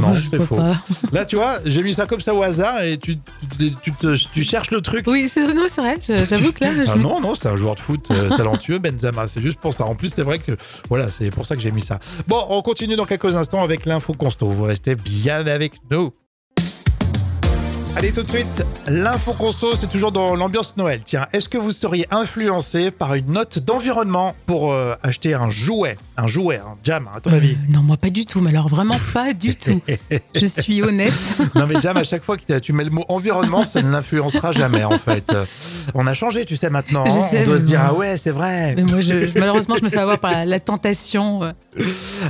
Non, 0.00 0.14
c'est 0.30 0.42
faux. 0.42 0.56
pas. 0.56 0.74
Là 1.12 1.24
tu 1.24 1.36
vois, 1.36 1.58
j'ai 1.64 1.82
mis 1.84 1.94
ça 1.94 2.06
comme 2.06 2.20
ça 2.20 2.34
au 2.34 2.42
hasard 2.42 2.82
et 2.82 2.98
tu, 2.98 3.18
tu, 3.58 3.72
tu 3.80 3.92
te- 3.92 4.16
tu 4.32 4.42
cherches 4.42 4.72
le 4.72 4.80
truc. 4.80 5.06
Oui, 5.06 5.28
c'est 5.28 5.46
vrai. 5.46 5.96
J'avoue 6.00 6.50
que 6.52 6.64
là, 6.64 6.74
je 6.74 6.90
Ah 6.90 6.96
non, 6.96 7.20
non, 7.20 7.36
c'est 7.36 7.48
un 7.48 7.54
joueur 7.56 7.76
de 7.76 7.80
foot 7.80 8.08
euh, 8.10 8.30
talentueux, 8.36 8.78
Benzema. 8.80 9.28
C'est 9.28 9.40
juste 9.40 9.60
pour 9.60 9.74
ça. 9.74 9.84
En 9.86 9.94
plus, 9.94 10.08
c'est 10.12 10.24
vrai 10.24 10.40
que 10.40 10.56
voilà, 10.88 11.12
c'est 11.12 11.30
pour 11.30 11.46
ça 11.46 11.54
que 11.54 11.62
j'ai 11.62 11.70
mis 11.70 11.82
ça. 11.82 12.00
Bon, 12.26 12.42
on 12.50 12.62
continue 12.62 12.96
dans 12.96 13.06
quelques 13.06 13.36
instants 13.36 13.62
avec 13.62 13.86
l'info 13.86 14.12
consto. 14.12 14.46
Vous 14.50 14.64
restez 14.64 14.96
bien 14.96 15.46
avec 15.46 15.74
nous. 15.90 16.10
Allez, 17.96 18.12
tout 18.12 18.24
de 18.24 18.28
suite, 18.28 18.62
l'info 18.88 19.32
conso, 19.32 19.74
c'est 19.74 19.86
toujours 19.86 20.12
dans 20.12 20.36
l'ambiance 20.36 20.76
Noël. 20.76 21.02
Tiens, 21.02 21.28
est-ce 21.32 21.48
que 21.48 21.56
vous 21.56 21.72
seriez 21.72 22.06
influencé 22.10 22.90
par 22.90 23.14
une 23.14 23.32
note 23.32 23.60
d'environnement 23.60 24.36
pour 24.44 24.70
euh, 24.70 24.94
acheter 25.02 25.32
un 25.32 25.48
jouet? 25.48 25.96
Un 26.18 26.26
jouet, 26.28 26.56
un 26.56 26.76
jam, 26.82 27.08
à 27.14 27.20
ton 27.20 27.30
Euh, 27.30 27.36
avis 27.36 27.58
non, 27.68 27.82
moi 27.82 27.96
pas 27.98 28.08
du 28.10 28.24
tout, 28.24 28.40
mais 28.40 28.50
alors 28.50 28.68
vraiment 28.68 28.98
pas 29.12 29.34
du 29.34 29.54
tout. 29.54 29.80
Je 30.34 30.46
suis 30.46 30.82
honnête. 30.82 31.12
Non 31.54 31.66
mais 31.66 31.80
Jam, 31.80 31.96
à 31.96 32.04
chaque 32.04 32.24
fois 32.24 32.36
que 32.38 32.58
tu 32.58 32.72
mets 32.72 32.84
le 32.84 32.90
mot 32.90 33.04
environnement, 33.08 33.64
ça 33.64 33.82
ne 33.82 33.90
l'influencera 33.90 34.52
jamais 34.52 34.82
en 34.84 34.98
fait. 34.98 35.30
Euh, 35.32 35.44
On 35.94 36.06
a 36.06 36.14
changé, 36.14 36.44
tu 36.46 36.56
sais 36.56 36.70
maintenant. 36.70 37.04
Hein. 37.06 37.28
sais, 37.30 37.40
On 37.42 37.44
doit 37.44 37.58
se 37.58 37.64
dire 37.64 37.80
ah 37.82 37.92
ouais, 37.94 38.16
c'est 38.16 38.30
vrai. 38.30 38.74
Mais 38.76 38.84
moi, 38.84 39.00
je, 39.02 39.28
je- 39.28 39.38
malheureusement, 39.38 39.76
je 39.78 39.84
me 39.84 39.88
fais 39.90 39.98
avoir 39.98 40.18
par 40.18 40.30
la, 40.30 40.44
la 40.46 40.60
tentation. 40.60 41.42
euh. 41.44 41.52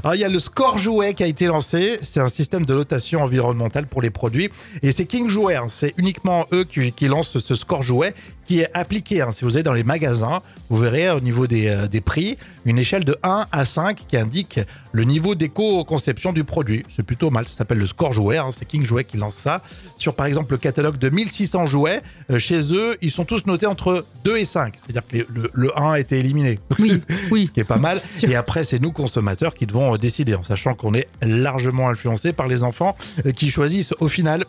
Alors, 0.03 0.15
il 0.17 0.21
y 0.21 0.25
a 0.25 0.29
le 0.29 0.39
Score 0.41 0.77
Jouet 0.79 1.15
qui 1.15 1.23
a 1.23 1.27
été 1.27 1.47
lancé. 1.47 1.99
C'est 2.03 2.21
un 2.21 2.29
système 2.29 2.65
de 2.67 2.75
notation 2.75 3.21
environnementale 3.21 3.87
pour 3.87 4.03
les 4.03 4.11
produits. 4.11 4.51
Et 4.83 4.91
c'est 4.91 5.07
King 5.07 5.29
Jouet. 5.29 5.55
hein. 5.55 5.67
C'est 5.69 5.95
uniquement 5.97 6.47
eux 6.53 6.65
qui, 6.65 6.91
qui 6.93 7.07
lancent 7.07 7.39
ce 7.39 7.55
Score 7.55 7.83
Jouet 7.85 8.15
qui 8.47 8.61
est 8.61 8.69
appliqué. 8.75 9.21
hein. 9.23 9.33
Si 9.33 9.45
vous 9.45 9.55
allez 9.57 9.63
dans 9.63 9.73
les 9.73 9.85
magasins, 9.85 10.41
vous 10.71 10.77
verrez 10.79 11.11
au 11.11 11.21
niveau 11.21 11.47
des, 11.47 11.69
euh, 11.69 11.87
des 11.87 12.01
prix 12.01 12.37
une 12.65 12.79
échelle 12.79 13.05
de 13.05 13.17
1 13.23 13.47
à 13.53 13.65
5 13.65 14.05
qui 14.09 14.17
indique 14.17 14.59
le 14.93 15.05
niveau 15.05 15.35
d'éco-conception 15.35 16.33
du 16.33 16.45
produit. 16.45 16.83
C'est 16.89 17.05
plutôt 17.05 17.31
mal. 17.31 17.47
Ça 17.47 17.55
s'appelle 17.55 17.79
le 17.79 17.87
Score 17.87 18.13
Jouet. 18.13 18.39
hein. 18.39 18.51
C'est 18.57 18.65
King 18.65 18.85
Jouet 18.85 19.05
qui 19.05 19.17
lance 19.17 19.35
ça. 19.37 19.63
Sur 19.99 20.15
par 20.15 20.27
exemple 20.27 20.53
le 20.53 20.59
catalogue 20.59 20.99
de 20.99 21.09
1600 21.09 21.67
jouets, 21.67 22.03
euh, 22.31 22.39
chez 22.39 22.73
eux, 22.73 22.97
ils 23.03 23.11
sont 23.11 23.25
tous 23.25 23.47
notés 23.47 23.67
entre 23.67 24.05
2 24.25 24.37
et 24.39 24.45
5. 24.45 24.75
C'est-à-dire 24.83 25.03
que 25.07 25.17
les- 25.17 25.27
le, 25.43 25.51
le 25.53 25.79
1 25.79 25.93
a 25.93 25.99
été 26.01 26.19
éliminé. 26.19 26.59
Oui, 26.79 27.01
oui. 27.31 27.47
Ce 27.49 27.53
qui 27.53 27.61
est 27.61 27.65
pas 27.65 27.79
mal. 27.79 27.99
Et 28.29 28.35
après, 28.35 28.65
c'est 28.65 28.81
nous 28.81 28.93
consommateurs 28.93 29.55
qui 29.55 29.67
devons 29.67 29.95
euh, 29.95 29.99
décider, 29.99 30.35
en 30.35 30.43
sachant 30.43 30.75
qu'on 30.75 30.95
est 30.95 31.09
largement 31.23 31.89
influencé 31.89 32.33
par 32.33 32.49
les 32.49 32.63
enfants 32.65 32.97
euh, 33.27 33.33
qui 33.33 33.51
choisissent 33.51 33.95
au 34.01 34.09
final. 34.09 34.45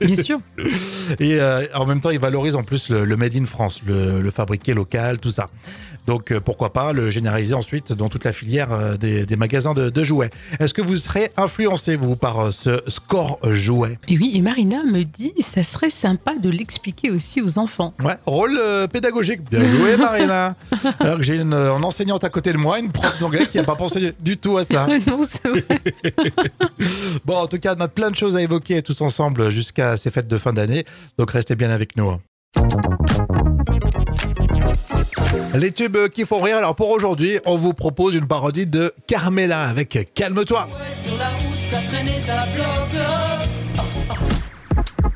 Bien 0.00 0.14
sûr. 0.16 0.40
Et 1.20 1.40
euh, 1.40 1.66
en 1.74 1.86
même 1.86 2.00
temps, 2.00 2.10
ils 2.10 2.18
valorisent 2.20 2.56
en 2.56 2.62
plus 2.62 2.88
le, 2.90 3.04
le 3.04 3.16
made 3.26 3.42
in 3.42 3.44
France, 3.46 3.80
le, 3.86 4.20
le 4.20 4.30
fabriqué 4.30 4.72
local, 4.72 5.18
tout 5.18 5.30
ça. 5.30 5.48
Donc 6.06 6.30
euh, 6.30 6.40
pourquoi 6.40 6.72
pas 6.72 6.92
le 6.92 7.10
généraliser 7.10 7.54
ensuite 7.54 7.92
dans 7.92 8.08
toute 8.08 8.24
la 8.24 8.32
filière 8.32 8.72
euh, 8.72 8.94
des, 8.94 9.26
des 9.26 9.34
magasins 9.34 9.74
de, 9.74 9.90
de 9.90 10.04
jouets. 10.04 10.30
Est-ce 10.60 10.72
que 10.72 10.82
vous 10.82 10.94
serez 10.96 11.32
influencé, 11.36 11.96
vous, 11.96 12.14
par 12.14 12.38
euh, 12.38 12.50
ce 12.52 12.82
score 12.86 13.40
jouet? 13.42 13.98
Et 14.06 14.16
oui, 14.16 14.32
et 14.34 14.40
Marina 14.40 14.84
me 14.84 15.02
dit, 15.02 15.34
ça 15.40 15.64
serait 15.64 15.90
sympa 15.90 16.38
de 16.38 16.48
l'expliquer 16.48 17.10
aussi 17.10 17.42
aux 17.42 17.58
enfants. 17.58 17.92
Ouais, 18.04 18.14
rôle 18.24 18.60
pédagogique. 18.92 19.40
Bien 19.50 19.66
joué, 19.66 19.96
Marina. 19.98 20.54
Alors 21.00 21.16
que 21.18 21.24
j'ai 21.24 21.36
une, 21.36 21.52
une 21.52 21.84
enseignante 21.84 22.22
à 22.22 22.28
côté 22.30 22.52
de 22.52 22.58
moi, 22.58 22.78
une 22.78 22.92
prof 22.92 23.18
d'anglais 23.18 23.46
qui 23.50 23.56
n'a 23.56 23.64
pas 23.64 23.74
pensé 23.74 24.14
du 24.20 24.38
tout 24.38 24.58
à 24.58 24.64
ça. 24.64 24.86
non, 25.08 25.22
c'est 25.28 25.48
vrai. 25.48 25.64
Bon, 27.24 27.36
en 27.38 27.46
tout 27.48 27.58
cas, 27.58 27.74
on 27.76 27.80
a 27.80 27.88
plein 27.88 28.10
de 28.10 28.16
choses 28.16 28.36
à 28.36 28.42
évoquer 28.42 28.80
tous 28.82 29.00
ensemble 29.00 29.50
jusqu'à 29.50 29.96
ces 29.96 30.10
fêtes 30.10 30.28
de 30.28 30.38
fin 30.38 30.52
d'année. 30.52 30.84
Donc 31.18 31.32
restez 31.32 31.56
bien 31.56 31.70
avec 31.70 31.96
nous. 31.96 32.16
Les 35.54 35.72
tubes 35.72 36.08
qui 36.08 36.24
font 36.26 36.40
rire. 36.40 36.58
Alors 36.58 36.74
pour 36.74 36.90
aujourd'hui, 36.90 37.38
on 37.46 37.56
vous 37.56 37.72
propose 37.72 38.14
une 38.14 38.26
parodie 38.26 38.66
de 38.66 38.92
Carmela 39.06 39.64
avec 39.64 40.12
Calme-toi. 40.14 40.68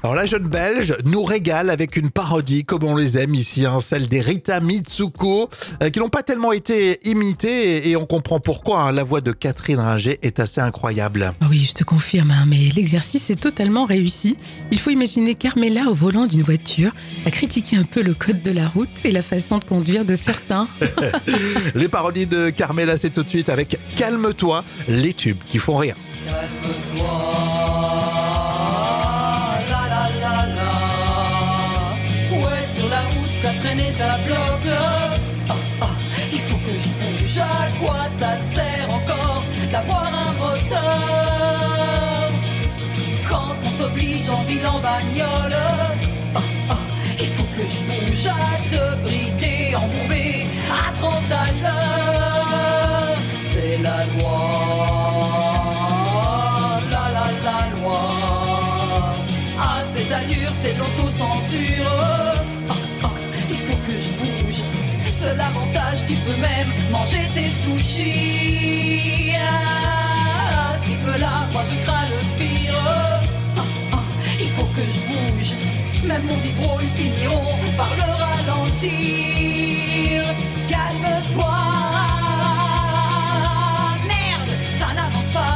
Alors 0.02 0.14
la 0.14 0.24
jeune 0.24 0.48
belge 0.48 0.94
nous 1.04 1.22
régale 1.22 1.68
avec 1.68 1.94
une 1.96 2.10
parodie 2.10 2.64
comme 2.64 2.84
on 2.84 2.96
les 2.96 3.18
aime 3.18 3.34
ici, 3.34 3.66
hein, 3.66 3.78
celle 3.84 4.06
des 4.06 4.22
Rita 4.22 4.60
Mitsuko, 4.60 5.50
euh, 5.82 5.90
qui 5.90 5.98
n'ont 5.98 6.08
pas 6.08 6.22
tellement 6.22 6.52
été 6.52 6.98
imitées 7.06 7.76
et, 7.88 7.90
et 7.90 7.96
on 7.96 8.06
comprend 8.06 8.40
pourquoi. 8.40 8.80
hein. 8.84 8.92
la 8.92 9.04
voix 9.04 9.20
de 9.20 9.30
Catherine 9.32 9.78
Ringer 9.78 10.18
est 10.22 10.40
assez 10.40 10.62
incroyable. 10.62 11.34
Ah 11.42 11.46
oui, 11.50 11.66
je 11.68 11.74
te 11.74 11.84
confirme, 11.84 12.30
hein, 12.30 12.44
mais 12.46 12.70
l'exercice 12.74 13.28
est 13.28 13.40
totalement 13.40 13.84
réussi. 13.84 14.38
Il 14.70 14.78
faut 14.80 14.88
imaginer 14.90 15.34
Carmela 15.34 15.84
au 15.90 15.94
volant 15.94 16.24
d'une 16.26 16.42
voiture, 16.42 16.92
à 17.26 17.30
critiquer 17.30 17.76
un 17.76 17.84
peu 17.84 18.00
le 18.02 18.14
code 18.14 18.40
de 18.40 18.52
la 18.52 18.68
route 18.68 18.88
et 19.04 19.10
la 19.12 19.22
façon 19.22 19.58
de 19.58 19.64
conduire 19.64 20.06
de 20.06 20.14
certains. 20.14 20.66
Les 21.74 21.88
parodies 21.88 22.26
de 22.26 22.48
Carmela, 22.48 22.96
c'est 22.96 23.10
tout 23.10 23.22
de 23.22 23.28
suite 23.28 23.50
avec 23.50 23.78
Calme-toi, 23.96 24.64
les 24.88 25.12
tubes 25.12 25.42
qui 25.46 25.58
font 25.58 25.76
rire. 25.76 25.96
Calme-toi. 26.24 27.29
Ah, 35.48 35.54
ah, 35.80 35.86
il 36.32 36.40
faut 36.40 36.56
que 36.58 36.72
je 36.78 36.88
bouge. 37.00 37.38
À 37.38 37.42
quoi 37.80 38.00
ça 38.20 38.32
sert 38.54 38.88
encore 38.94 39.42
d'avoir 39.72 40.06
un 40.06 40.32
moteur 40.32 40.80
quand 43.28 43.56
on 43.66 43.70
t'oblige 43.82 44.28
en 44.30 44.42
ville 44.44 44.66
en 44.66 44.80
bagnole? 44.80 45.56
Ah, 46.34 46.40
il 47.18 47.26
faut 47.26 47.48
que 47.56 47.62
je 47.72 47.78
bouge 47.88 48.26
à 48.26 48.30
te 48.70 48.82
brider, 49.02 49.74
embourbé 49.76 50.46
à 50.70 50.92
30 51.00 51.32
à 51.32 51.46
l'heure. 51.62 53.16
C'est 53.42 53.78
la 53.78 54.04
loi, 54.12 54.38
la 56.90 57.04
la 57.16 57.26
la 57.46 57.60
loi. 57.76 58.02
À 59.58 59.62
cette 59.94 60.12
allure, 60.12 60.52
c'est 60.62 60.76
l'autocensure. 60.78 62.19
Là, 71.20 71.48
moi 71.52 71.62
je 71.70 71.76
crains 71.84 72.08
le 72.08 72.20
pire. 72.38 72.74
Ah, 73.56 73.62
ah, 73.92 74.04
il 74.38 74.50
faut 74.50 74.66
que 74.66 74.82
je 74.82 75.00
bouge. 75.08 75.52
Même 76.04 76.24
mon 76.26 76.36
vibro, 76.36 76.78
ils 76.80 76.90
finiront 76.90 77.56
par 77.76 77.90
le 77.94 78.02
ralentir. 78.24 78.90
Calme-toi. 80.68 81.56
Merde, 84.08 84.52
ça 84.78 84.88
n'avance 84.94 85.30
pas. 85.34 85.50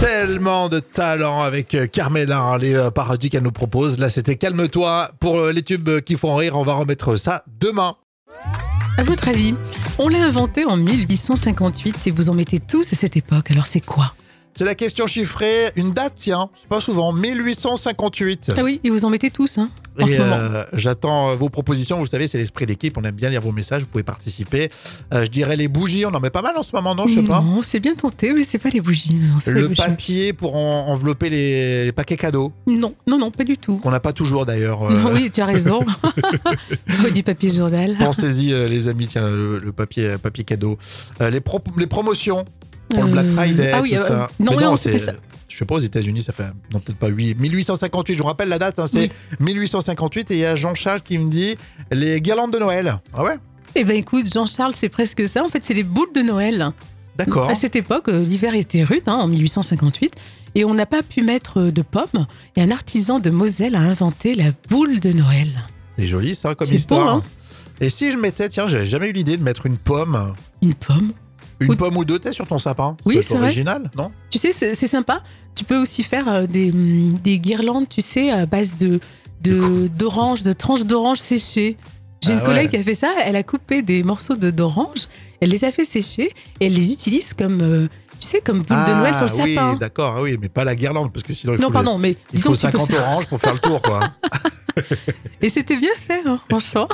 Tellement 0.00 0.68
de 0.68 0.80
talent 0.80 1.42
avec 1.42 1.74
euh, 1.74 1.86
Carmela, 1.86 2.38
hein, 2.38 2.58
les 2.58 2.74
euh, 2.74 2.90
parodies 2.90 3.28
qu'elle 3.28 3.42
nous 3.42 3.52
propose. 3.52 3.98
Là, 3.98 4.08
c'était 4.08 4.36
Calme-toi. 4.36 5.10
Pour 5.20 5.38
euh, 5.38 5.52
les 5.52 5.62
tubes 5.62 6.00
qui 6.00 6.16
font 6.16 6.34
rire, 6.36 6.56
on 6.56 6.62
va 6.62 6.74
remettre 6.74 7.16
ça 7.16 7.44
demain. 7.46 7.96
À 9.00 9.02
votre 9.02 9.28
avis, 9.28 9.54
on 9.98 10.10
l'a 10.10 10.22
inventé 10.22 10.66
en 10.66 10.76
1858 10.76 12.08
et 12.08 12.10
vous 12.10 12.28
en 12.28 12.34
mettez 12.34 12.58
tous 12.58 12.92
à 12.92 12.96
cette 12.96 13.16
époque, 13.16 13.50
alors 13.50 13.66
c'est 13.66 13.80
quoi? 13.80 14.12
C'est 14.54 14.64
la 14.64 14.74
question 14.74 15.06
chiffrée. 15.06 15.70
Une 15.76 15.92
date, 15.92 16.14
tiens, 16.16 16.50
pas 16.68 16.80
souvent, 16.80 17.12
1858. 17.12 18.52
Ah 18.56 18.62
oui, 18.64 18.80
et 18.84 18.90
vous 18.90 19.04
en 19.04 19.10
mettez 19.10 19.30
tous, 19.30 19.58
hein, 19.58 19.70
en 19.98 20.06
ce 20.06 20.16
moment. 20.18 20.34
euh, 20.34 20.64
J'attends 20.72 21.30
euh, 21.30 21.34
vos 21.36 21.48
propositions. 21.48 21.98
Vous 21.98 22.06
savez, 22.06 22.26
c'est 22.26 22.36
l'esprit 22.38 22.66
d'équipe. 22.66 22.98
On 22.98 23.04
aime 23.04 23.14
bien 23.14 23.30
lire 23.30 23.40
vos 23.40 23.52
messages. 23.52 23.82
Vous 23.82 23.88
pouvez 23.88 24.02
participer. 24.02 24.68
Euh, 25.14 25.24
je 25.24 25.30
dirais 25.30 25.56
les 25.56 25.68
bougies. 25.68 26.04
On 26.04 26.12
en 26.14 26.20
met 26.20 26.30
pas 26.30 26.42
mal 26.42 26.56
en 26.56 26.62
ce 26.62 26.72
moment, 26.74 26.94
non 26.94 27.06
Je 27.06 27.14
sais 27.20 27.22
pas. 27.24 27.40
Non, 27.40 27.62
c'est 27.62 27.80
bien 27.80 27.94
tenté, 27.94 28.32
mais 28.32 28.44
c'est 28.44 28.58
pas 28.58 28.68
les 28.70 28.80
bougies. 28.80 29.14
non, 29.14 29.38
les 29.46 29.52
Le 29.52 29.68
bougies. 29.68 29.80
papier 29.82 30.32
pour 30.32 30.56
en- 30.56 30.88
envelopper 30.88 31.30
les, 31.30 31.84
les 31.86 31.92
paquets 31.92 32.16
cadeaux, 32.16 32.52
Non, 32.66 32.94
non, 33.06 33.18
non, 33.18 33.30
pas 33.30 33.44
du 33.44 33.56
tout. 33.56 33.78
qu'on 33.78 33.90
n'a 33.92 34.00
pas 34.00 34.12
toujours 34.12 34.46
d'ailleurs. 34.46 34.82
euh, 34.90 35.12
oui, 35.14 35.30
tu 35.30 35.40
as 35.40 35.46
raison. 35.46 35.84
Du 37.14 37.22
papier 37.22 37.50
journal. 37.50 37.96
Pensez-y, 37.98 38.48
les 38.68 38.88
amis, 38.88 39.06
tiens, 39.06 39.28
le, 39.30 39.58
le 39.58 39.72
papier, 39.72 40.16
papier 40.18 40.44
cadeau. 40.44 40.76
Les, 41.20 41.40
pro- 41.40 41.62
les 41.76 41.86
promotions 41.86 42.44
pour 42.90 43.02
le 43.04 43.08
Euh, 43.08 43.12
Black 43.12 43.26
Friday, 43.34 43.72
ah 43.74 43.80
oui, 43.82 43.90
tout 43.90 43.96
euh, 43.96 44.08
ça. 44.08 44.30
non, 44.38 44.52
Mais 44.56 44.64
non, 44.64 44.76
c'est 44.76 44.98
ça. 44.98 45.12
Je 45.48 45.56
sais 45.56 45.64
pas, 45.64 45.74
aux 45.74 45.78
États-Unis, 45.80 46.22
ça 46.22 46.32
fait. 46.32 46.44
Non, 46.72 46.78
peut-être 46.80 46.98
pas 46.98 47.08
8. 47.08 47.38
1858, 47.40 48.14
je 48.14 48.22
vous 48.22 48.28
rappelle 48.28 48.48
la 48.48 48.58
date, 48.58 48.78
hein, 48.78 48.86
c'est 48.86 49.10
1858. 49.40 50.30
Et 50.30 50.34
il 50.34 50.40
y 50.40 50.44
a 50.44 50.54
Jean-Charles 50.54 51.02
qui 51.02 51.18
me 51.18 51.28
dit 51.28 51.56
les 51.90 52.20
guirlandes 52.20 52.52
de 52.52 52.58
Noël. 52.58 53.00
Ah 53.12 53.24
ouais? 53.24 53.36
Eh 53.74 53.84
ben 53.84 53.96
écoute, 53.96 54.32
Jean-Charles, 54.32 54.74
c'est 54.76 54.88
presque 54.88 55.28
ça. 55.28 55.44
En 55.44 55.48
fait, 55.48 55.64
c'est 55.64 55.74
les 55.74 55.82
boules 55.84 56.12
de 56.14 56.22
Noël. 56.22 56.70
D'accord. 57.16 57.50
À 57.50 57.54
cette 57.54 57.76
époque, 57.76 58.08
euh, 58.08 58.22
l'hiver 58.22 58.54
était 58.54 58.82
rude, 58.84 59.02
hein, 59.06 59.14
en 59.16 59.26
1858, 59.28 60.14
et 60.54 60.64
on 60.64 60.72
n'a 60.74 60.86
pas 60.86 61.02
pu 61.02 61.22
mettre 61.22 61.60
euh, 61.60 61.70
de 61.72 61.82
pommes. 61.82 62.26
Et 62.56 62.62
un 62.62 62.70
artisan 62.70 63.18
de 63.18 63.30
Moselle 63.30 63.74
a 63.74 63.80
inventé 63.80 64.34
la 64.34 64.52
boule 64.70 65.00
de 65.00 65.12
Noël. 65.12 65.48
C'est 65.98 66.06
joli, 66.06 66.34
ça, 66.34 66.54
comme 66.54 66.68
histoire. 66.72 67.16
beau, 67.16 67.22
hein 67.22 67.24
Et 67.80 67.90
si 67.90 68.10
je 68.10 68.16
mettais, 68.16 68.48
tiens, 68.48 68.66
j'avais 68.68 68.86
jamais 68.86 69.10
eu 69.10 69.12
l'idée 69.12 69.36
de 69.36 69.42
mettre 69.42 69.66
une 69.66 69.76
pomme, 69.76 70.32
Une 70.62 70.74
pomme? 70.74 71.12
Une 71.60 71.76
pomme 71.76 71.96
ou 71.96 72.04
deux, 72.04 72.18
sais, 72.22 72.32
sur 72.32 72.46
ton 72.46 72.58
sapin. 72.58 72.96
Oui, 73.04 73.20
c'est 73.22 73.34
vrai. 73.34 73.44
original, 73.46 73.90
non 73.96 74.10
Tu 74.30 74.38
sais, 74.38 74.52
c'est 74.52 74.74
sympa. 74.86 75.22
Tu 75.54 75.64
peux 75.64 75.76
aussi 75.80 76.02
faire 76.02 76.26
euh, 76.28 76.46
des, 76.46 76.70
hum, 76.70 77.12
des 77.14 77.38
guirlandes, 77.38 77.88
tu 77.88 78.00
sais, 78.00 78.30
à 78.30 78.46
base 78.46 78.76
de 78.76 79.00
de- 79.42 79.88
d'orange, 79.98 80.42
de, 80.42 80.52
tranches 80.52 80.84
d'orange 80.84 81.18
séchées. 81.18 81.76
J'ai 82.22 82.32
Ah 82.32 82.34
une 82.34 82.42
collègue 82.42 82.64
ouais. 82.66 82.70
qui 82.70 82.76
a 82.76 82.82
fait 82.82 82.94
ça. 82.94 83.08
Elle 83.24 83.36
a 83.36 83.42
coupé 83.42 83.80
des 83.82 84.02
morceaux 84.02 84.36
de 84.36 84.50
d'orange, 84.50 85.06
elle 85.40 85.48
les 85.50 85.64
a 85.64 85.72
fait 85.72 85.84
sécher 85.86 86.30
et 86.60 86.66
elle 86.66 86.74
les 86.74 86.92
utilise 86.92 87.32
comme, 87.32 87.60
euh, 87.62 87.88
tu 88.18 88.26
sais, 88.26 88.40
comme 88.40 88.58
boule 88.58 88.76
de 88.86 88.92
Noël 88.92 89.14
sur 89.14 89.24
le 89.24 89.30
Ah 89.32 89.42
oui, 89.44 89.54
sapin. 89.54 89.74
d'accord, 89.76 90.14
ah 90.18 90.22
oui, 90.22 90.36
mais 90.38 90.50
pas 90.50 90.64
la 90.64 90.74
guirlande, 90.76 91.10
parce 91.12 91.24
que 91.24 91.32
sinon 91.32 91.54
il 91.54 91.56
faut, 91.56 91.62
Non, 91.62 91.68
les- 91.68 91.72
pardon, 91.72 91.96
mais 91.98 92.16
il 92.34 92.38
faut 92.40 92.52
que 92.52 92.56
tu 92.58 92.66
peux 92.66 92.72
50 92.72 92.90
faire- 92.90 93.02
oranges 93.08 93.26
pour 93.26 93.40
faire 93.40 93.54
le 93.54 93.58
tour, 93.58 93.80
quoi. 93.80 94.00
Et 95.40 95.48
c'était 95.48 95.76
bien 95.78 95.90
fait, 95.96 96.20
hein, 96.26 96.38
franchement. 96.50 96.88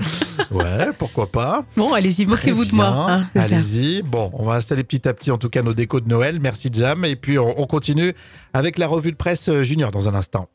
ouais, 0.50 0.92
pourquoi 0.98 1.30
pas. 1.30 1.64
Bon, 1.76 1.92
allez-y, 1.92 2.26
moquez-vous 2.26 2.64
de 2.64 2.74
moi. 2.74 2.86
hein. 2.86 3.26
Allez-y. 3.34 4.02
Bon, 4.02 4.30
on 4.34 4.44
va 4.44 4.54
installer 4.54 4.84
petit 4.84 5.06
à 5.08 5.14
petit, 5.14 5.30
en 5.30 5.38
tout 5.38 5.48
cas, 5.48 5.62
nos 5.62 5.74
décos 5.74 6.00
de 6.00 6.08
Noël. 6.08 6.38
Merci, 6.40 6.68
Jam. 6.72 7.04
Et 7.04 7.16
puis, 7.16 7.38
on, 7.38 7.60
on 7.60 7.66
continue 7.66 8.14
avec 8.52 8.78
la 8.78 8.86
revue 8.86 9.10
de 9.12 9.16
presse 9.16 9.48
euh, 9.48 9.62
junior 9.62 9.90
dans 9.90 10.08
un 10.08 10.14
instant. 10.14 10.48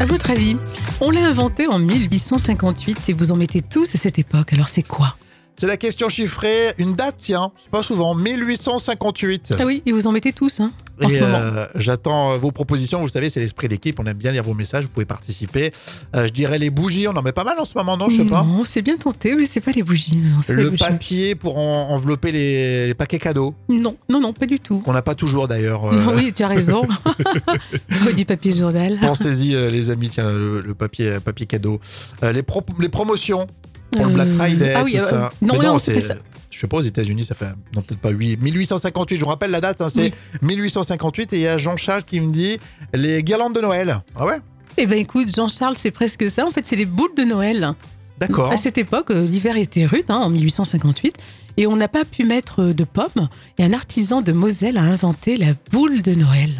À 0.00 0.04
votre 0.04 0.30
avis, 0.30 0.56
on 1.00 1.10
l'a 1.10 1.24
inventé 1.24 1.66
en 1.68 1.78
1858 1.78 3.08
et 3.08 3.12
vous 3.12 3.30
en 3.30 3.36
mettez 3.36 3.60
tous 3.60 3.94
à 3.94 3.98
cette 3.98 4.18
époque. 4.18 4.52
Alors 4.52 4.68
c'est 4.68 4.86
quoi? 4.86 5.16
C'est 5.56 5.66
la 5.66 5.76
question 5.76 6.08
chiffrée. 6.08 6.72
Une 6.78 6.94
date, 6.94 7.16
tiens, 7.18 7.52
pas 7.70 7.82
souvent, 7.82 8.14
1858. 8.14 9.54
Ah 9.58 9.64
oui, 9.66 9.82
et 9.86 9.92
vous 9.92 10.06
en 10.06 10.12
mettez 10.12 10.32
tous, 10.32 10.60
hein, 10.60 10.72
en 11.00 11.08
ce 11.08 11.20
moment. 11.20 11.36
euh, 11.36 11.66
J'attends 11.76 12.32
euh, 12.32 12.36
vos 12.38 12.50
propositions. 12.50 13.00
Vous 13.00 13.08
savez, 13.08 13.28
c'est 13.28 13.38
l'esprit 13.40 13.68
d'équipe. 13.68 14.00
On 14.00 14.06
aime 14.06 14.16
bien 14.16 14.32
lire 14.32 14.42
vos 14.42 14.54
messages. 14.54 14.84
Vous 14.84 14.90
pouvez 14.90 15.04
participer. 15.06 15.72
Euh, 16.16 16.26
je 16.26 16.32
dirais 16.32 16.58
les 16.58 16.70
bougies. 16.70 17.06
On 17.06 17.12
en 17.16 17.22
met 17.22 17.32
pas 17.32 17.44
mal 17.44 17.58
en 17.60 17.64
ce 17.64 17.74
moment, 17.76 17.96
non 17.96 18.08
Je 18.08 18.16
sais 18.22 18.24
pas. 18.26 18.42
Non, 18.42 18.64
c'est 18.64 18.82
bien 18.82 18.96
tenté, 18.96 19.34
mais 19.36 19.46
c'est 19.46 19.60
pas 19.60 19.70
les 19.72 19.82
bougies. 19.82 20.16
non, 20.16 20.40
les 20.48 20.54
Le 20.54 20.70
bougies. 20.70 20.82
papier 20.84 21.34
pour 21.34 21.58
en- 21.58 21.90
envelopper 21.90 22.32
les, 22.32 22.86
les 22.88 22.94
paquets 22.94 23.18
cadeaux, 23.18 23.54
Non, 23.68 23.96
non, 24.08 24.20
non, 24.20 24.32
pas 24.32 24.46
du 24.46 24.58
tout. 24.58 24.80
qu'on 24.80 24.92
n'a 24.94 25.02
pas 25.02 25.14
toujours 25.14 25.48
d'ailleurs. 25.48 25.84
euh, 25.92 26.14
oui, 26.16 26.32
tu 26.32 26.42
as 26.42 26.48
raison. 26.48 26.82
Du 28.16 28.24
papier 28.24 28.52
journal. 28.52 28.98
Pensez-y, 29.00 29.50
les 29.70 29.90
amis, 29.90 30.08
tiens, 30.08 30.30
le, 30.32 30.60
le 30.60 30.74
papier, 30.74 31.18
papier 31.20 31.46
cadeau. 31.46 31.80
Les, 32.22 32.42
pro- 32.42 32.64
les 32.80 32.88
promotions 32.88 33.46
pour 33.92 34.04
le 34.06 34.10
Euh, 34.10 34.14
Black 34.14 34.28
Friday, 34.36 34.74
ah 34.76 34.82
oui, 34.84 34.92
tout 34.92 34.98
euh, 34.98 35.10
ça. 35.10 35.32
non, 35.40 35.54
Mais 35.58 35.66
non, 35.66 35.78
c'est 35.78 35.94
pas 35.94 36.00
ça. 36.00 36.14
Je 36.50 36.58
sais 36.60 36.66
pas, 36.66 36.76
aux 36.76 36.80
États-Unis, 36.82 37.24
ça 37.24 37.34
fait. 37.34 37.46
Non, 37.74 37.80
peut-être 37.82 38.00
pas 38.00 38.10
8. 38.10 38.40
1858, 38.42 39.16
je 39.16 39.24
vous 39.24 39.30
rappelle 39.30 39.50
la 39.50 39.60
date, 39.60 39.80
hein, 39.80 39.88
c'est 39.88 40.12
1858. 40.42 41.32
Et 41.32 41.36
il 41.36 41.42
y 41.42 41.46
a 41.46 41.56
Jean-Charles 41.58 42.04
qui 42.04 42.20
me 42.20 42.30
dit 42.30 42.58
les 42.92 43.22
guirlandes 43.22 43.54
de 43.54 43.60
Noël. 43.60 44.02
Ah 44.14 44.26
ouais? 44.26 44.38
Eh 44.76 44.86
ben 44.86 44.98
écoute, 44.98 45.34
Jean-Charles, 45.34 45.76
c'est 45.78 45.90
presque 45.90 46.30
ça. 46.30 46.46
En 46.46 46.50
fait, 46.50 46.66
c'est 46.66 46.76
les 46.76 46.86
boules 46.86 47.14
de 47.16 47.24
Noël. 47.24 47.74
D'accord. 48.18 48.52
À 48.52 48.56
cette 48.56 48.78
époque, 48.78 49.10
euh, 49.10 49.24
l'hiver 49.24 49.56
était 49.56 49.86
rude, 49.86 50.04
hein, 50.08 50.16
en 50.18 50.30
1858, 50.30 51.16
et 51.56 51.66
on 51.66 51.74
n'a 51.76 51.88
pas 51.88 52.04
pu 52.04 52.24
mettre 52.24 52.62
euh, 52.62 52.72
de 52.74 52.84
pommes. 52.84 53.28
Et 53.58 53.64
un 53.64 53.72
artisan 53.72 54.20
de 54.22 54.32
Moselle 54.32 54.76
a 54.78 54.82
inventé 54.82 55.36
la 55.36 55.54
boule 55.72 56.02
de 56.02 56.14
Noël. 56.14 56.50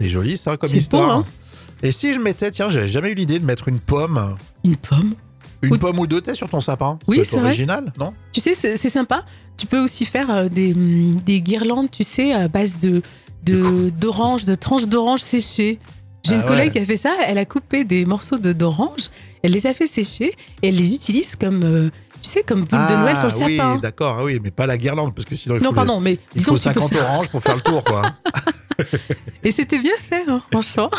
C'est 0.00 0.08
joli, 0.08 0.36
ça, 0.36 0.56
comme 0.56 0.70
histoire. 0.74 1.18
beau, 1.18 1.24
hein 1.24 1.26
Et 1.82 1.92
si 1.92 2.12
je 2.14 2.18
mettais, 2.18 2.50
tiens, 2.50 2.68
j'avais 2.70 2.88
jamais 2.88 3.12
eu 3.12 3.14
l'idée 3.14 3.38
de 3.38 3.44
mettre 3.44 3.68
une 3.68 3.78
pomme, 3.78 4.34
Une 4.64 4.76
pomme? 4.76 5.14
Une 5.62 5.78
pomme 5.78 5.98
ou 5.98 6.06
deux, 6.06 6.20
sais, 6.24 6.34
sur 6.34 6.48
ton 6.48 6.60
sapin. 6.60 6.98
Oui, 7.08 7.22
c'est 7.24 7.36
vrai. 7.36 7.46
original, 7.48 7.92
non 7.98 8.12
Tu 8.32 8.40
sais, 8.40 8.54
c'est 8.54 8.76
sympa. 8.88 9.24
Tu 9.56 9.66
peux 9.66 9.78
aussi 9.82 10.04
faire 10.04 10.28
euh, 10.30 10.48
des, 10.48 10.72
hum, 10.72 11.14
des 11.16 11.40
guirlandes, 11.40 11.90
tu 11.90 12.02
sais, 12.04 12.32
à 12.32 12.48
base 12.48 12.78
de 12.78 13.02
de- 13.44 13.90
d'orange, 13.90 14.44
de, 14.44 14.54
tranches 14.54 14.86
d'orange 14.86 15.20
séchées. 15.20 15.78
J'ai 16.24 16.34
Ah 16.34 16.36
une 16.36 16.44
collègue 16.44 16.66
ouais. 16.68 16.72
qui 16.72 16.78
a 16.78 16.84
fait 16.84 16.96
ça. 16.96 17.10
Elle 17.26 17.38
a 17.38 17.44
coupé 17.44 17.82
des 17.84 18.04
morceaux 18.06 18.38
de 18.38 18.52
d'orange, 18.52 19.08
elle 19.42 19.50
les 19.52 19.66
a 19.66 19.74
fait 19.74 19.88
sécher 19.88 20.32
et 20.62 20.68
elle 20.68 20.76
les 20.76 20.94
utilise 20.94 21.34
comme, 21.34 21.64
euh, 21.64 21.90
tu 22.22 22.28
sais, 22.30 22.42
comme 22.44 22.60
boule 22.60 22.78
de 22.88 22.94
Noël 22.94 23.16
sur 23.16 23.26
le 23.26 23.32
Ah 23.34 23.44
oui, 23.46 23.56
sapin. 23.56 23.76
d'accord, 23.78 24.16
ah 24.20 24.24
oui, 24.24 24.38
mais 24.40 24.52
pas 24.52 24.66
la 24.66 24.78
guirlande, 24.78 25.12
parce 25.12 25.26
que 25.26 25.34
sinon 25.34 25.56
il 25.56 25.62
Non, 25.62 25.70
faut, 25.70 25.70
les- 25.70 25.74
pardon, 25.76 26.00
mais 26.00 26.12
il 26.12 26.18
disons 26.38 26.52
faut 26.52 26.58
que 26.58 26.62
tu 26.62 26.68
peux 26.68 26.74
50 26.80 26.92
faire- 26.92 27.04
oranges 27.10 27.28
pour 27.30 27.42
faire 27.42 27.56
le 27.56 27.60
tour, 27.62 27.82
quoi. 27.82 28.14
Et 29.42 29.50
c'était 29.50 29.80
bien 29.80 29.92
fait, 29.98 30.22
hein, 30.28 30.40
franchement. 30.52 30.90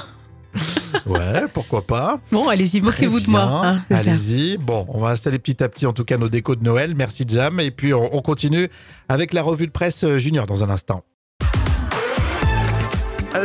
ouais, 1.05 1.43
pourquoi 1.53 1.81
pas. 1.85 2.19
Bon, 2.31 2.47
allez-y, 2.47 2.81
moquez-vous 2.81 3.19
de 3.19 3.29
moi. 3.29 3.41
hein. 3.41 3.81
Allez-y. 3.89 4.57
Bon, 4.57 4.85
on 4.89 4.99
va 4.99 5.09
installer 5.09 5.39
petit 5.39 5.63
à 5.63 5.69
petit, 5.69 5.85
en 5.85 5.93
tout 5.93 6.03
cas, 6.03 6.17
nos 6.17 6.29
décos 6.29 6.55
de 6.55 6.63
Noël. 6.63 6.93
Merci, 6.95 7.23
Jam. 7.27 7.59
Et 7.59 7.71
puis, 7.71 7.93
on, 7.93 8.15
on 8.15 8.21
continue 8.21 8.69
avec 9.09 9.33
la 9.33 9.41
revue 9.43 9.67
de 9.67 9.71
presse 9.71 10.03
euh, 10.03 10.17
junior 10.17 10.45
dans 10.47 10.63
un 10.63 10.69
instant. 10.69 11.03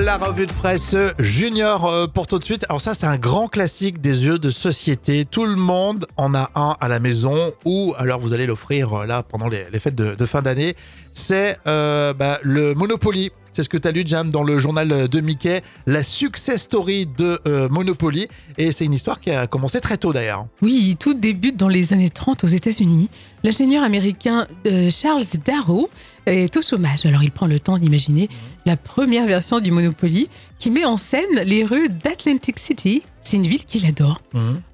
La 0.05 0.19
revue 0.19 0.45
de 0.47 0.53
presse 0.53 0.95
junior 1.19 1.87
euh, 1.87 2.07
pour 2.07 2.27
tout 2.27 2.38
de 2.38 2.45
suite. 2.45 2.67
Alors 2.69 2.81
ça, 2.83 2.93
c'est 2.93 3.07
un 3.07 3.17
grand 3.17 3.49
classique 3.49 4.03
des 4.03 4.15
jeux 4.15 4.38
de 4.38 4.50
société. 4.50 5.25
Tout 5.25 5.47
le 5.47 5.57
monde 5.57 6.07
en 6.19 6.35
a 6.35 6.50
un 6.55 6.77
à 6.79 6.88
la 6.88 7.00
maison 7.00 7.53
ou 7.65 7.95
alors 7.97 8.21
vous 8.21 8.35
allez 8.35 8.47
l'offrir 8.47 8.93
euh, 8.93 9.07
là 9.07 9.23
pendant 9.23 9.49
les, 9.49 9.65
les 9.73 9.79
fêtes 9.79 9.95
de, 9.95 10.15
de 10.15 10.27
fin 10.27 10.43
d'année. 10.43 10.77
C'est 11.15 11.59
euh, 11.67 12.12
bah, 12.12 12.38
le 12.43 12.75
Monopoly. 12.75 13.31
C'est 13.59 13.65
ce 13.65 13.69
que 13.69 13.77
tu 13.77 13.88
as 13.88 13.91
lu, 13.91 14.05
Jam, 14.07 14.31
dans 14.31 14.45
le 14.45 14.61
journal 14.61 15.09
de 15.09 15.21
Mickey, 15.21 15.65
la 15.88 16.05
success 16.05 16.62
story 16.62 17.07
de 17.07 17.41
euh, 17.45 17.69
Monopoly. 17.69 18.29
Et 18.57 18.71
c'est 18.71 18.85
une 18.85 18.95
histoire 18.95 19.19
qui 19.19 19.33
a 19.33 19.49
commencé 19.49 19.81
très 19.81 19.97
tôt 19.97 20.12
d'ailleurs. 20.12 20.47
Oui, 20.62 20.95
tout 20.97 21.12
débute 21.12 21.57
dans 21.57 21.67
les 21.67 21.93
années 21.93 22.09
30 22.09 22.45
aux 22.45 22.47
États-Unis. 22.47 23.11
L'ingénieur 23.43 23.83
américain 23.83 24.47
euh, 24.69 24.91
Charles 24.91 25.25
Darrow 25.45 25.91
est 26.27 26.57
au 26.57 26.62
chômage. 26.62 27.05
Alors 27.05 27.25
il 27.25 27.33
prend 27.33 27.49
le 27.49 27.59
temps 27.59 27.79
d'imaginer 27.79 28.29
la 28.65 28.77
première 28.77 29.27
version 29.27 29.59
du 29.59 29.73
Monopoly 29.73 30.29
qui 30.61 30.71
met 30.71 30.85
en 30.85 30.97
scène 30.97 31.43
les 31.45 31.65
rues 31.65 31.88
d'Atlantic 31.88 32.61
City. 32.61 33.03
C'est 33.23 33.38
une 33.38 33.47
ville 33.49 33.65
qu'il 33.65 33.85
adore. 33.87 34.21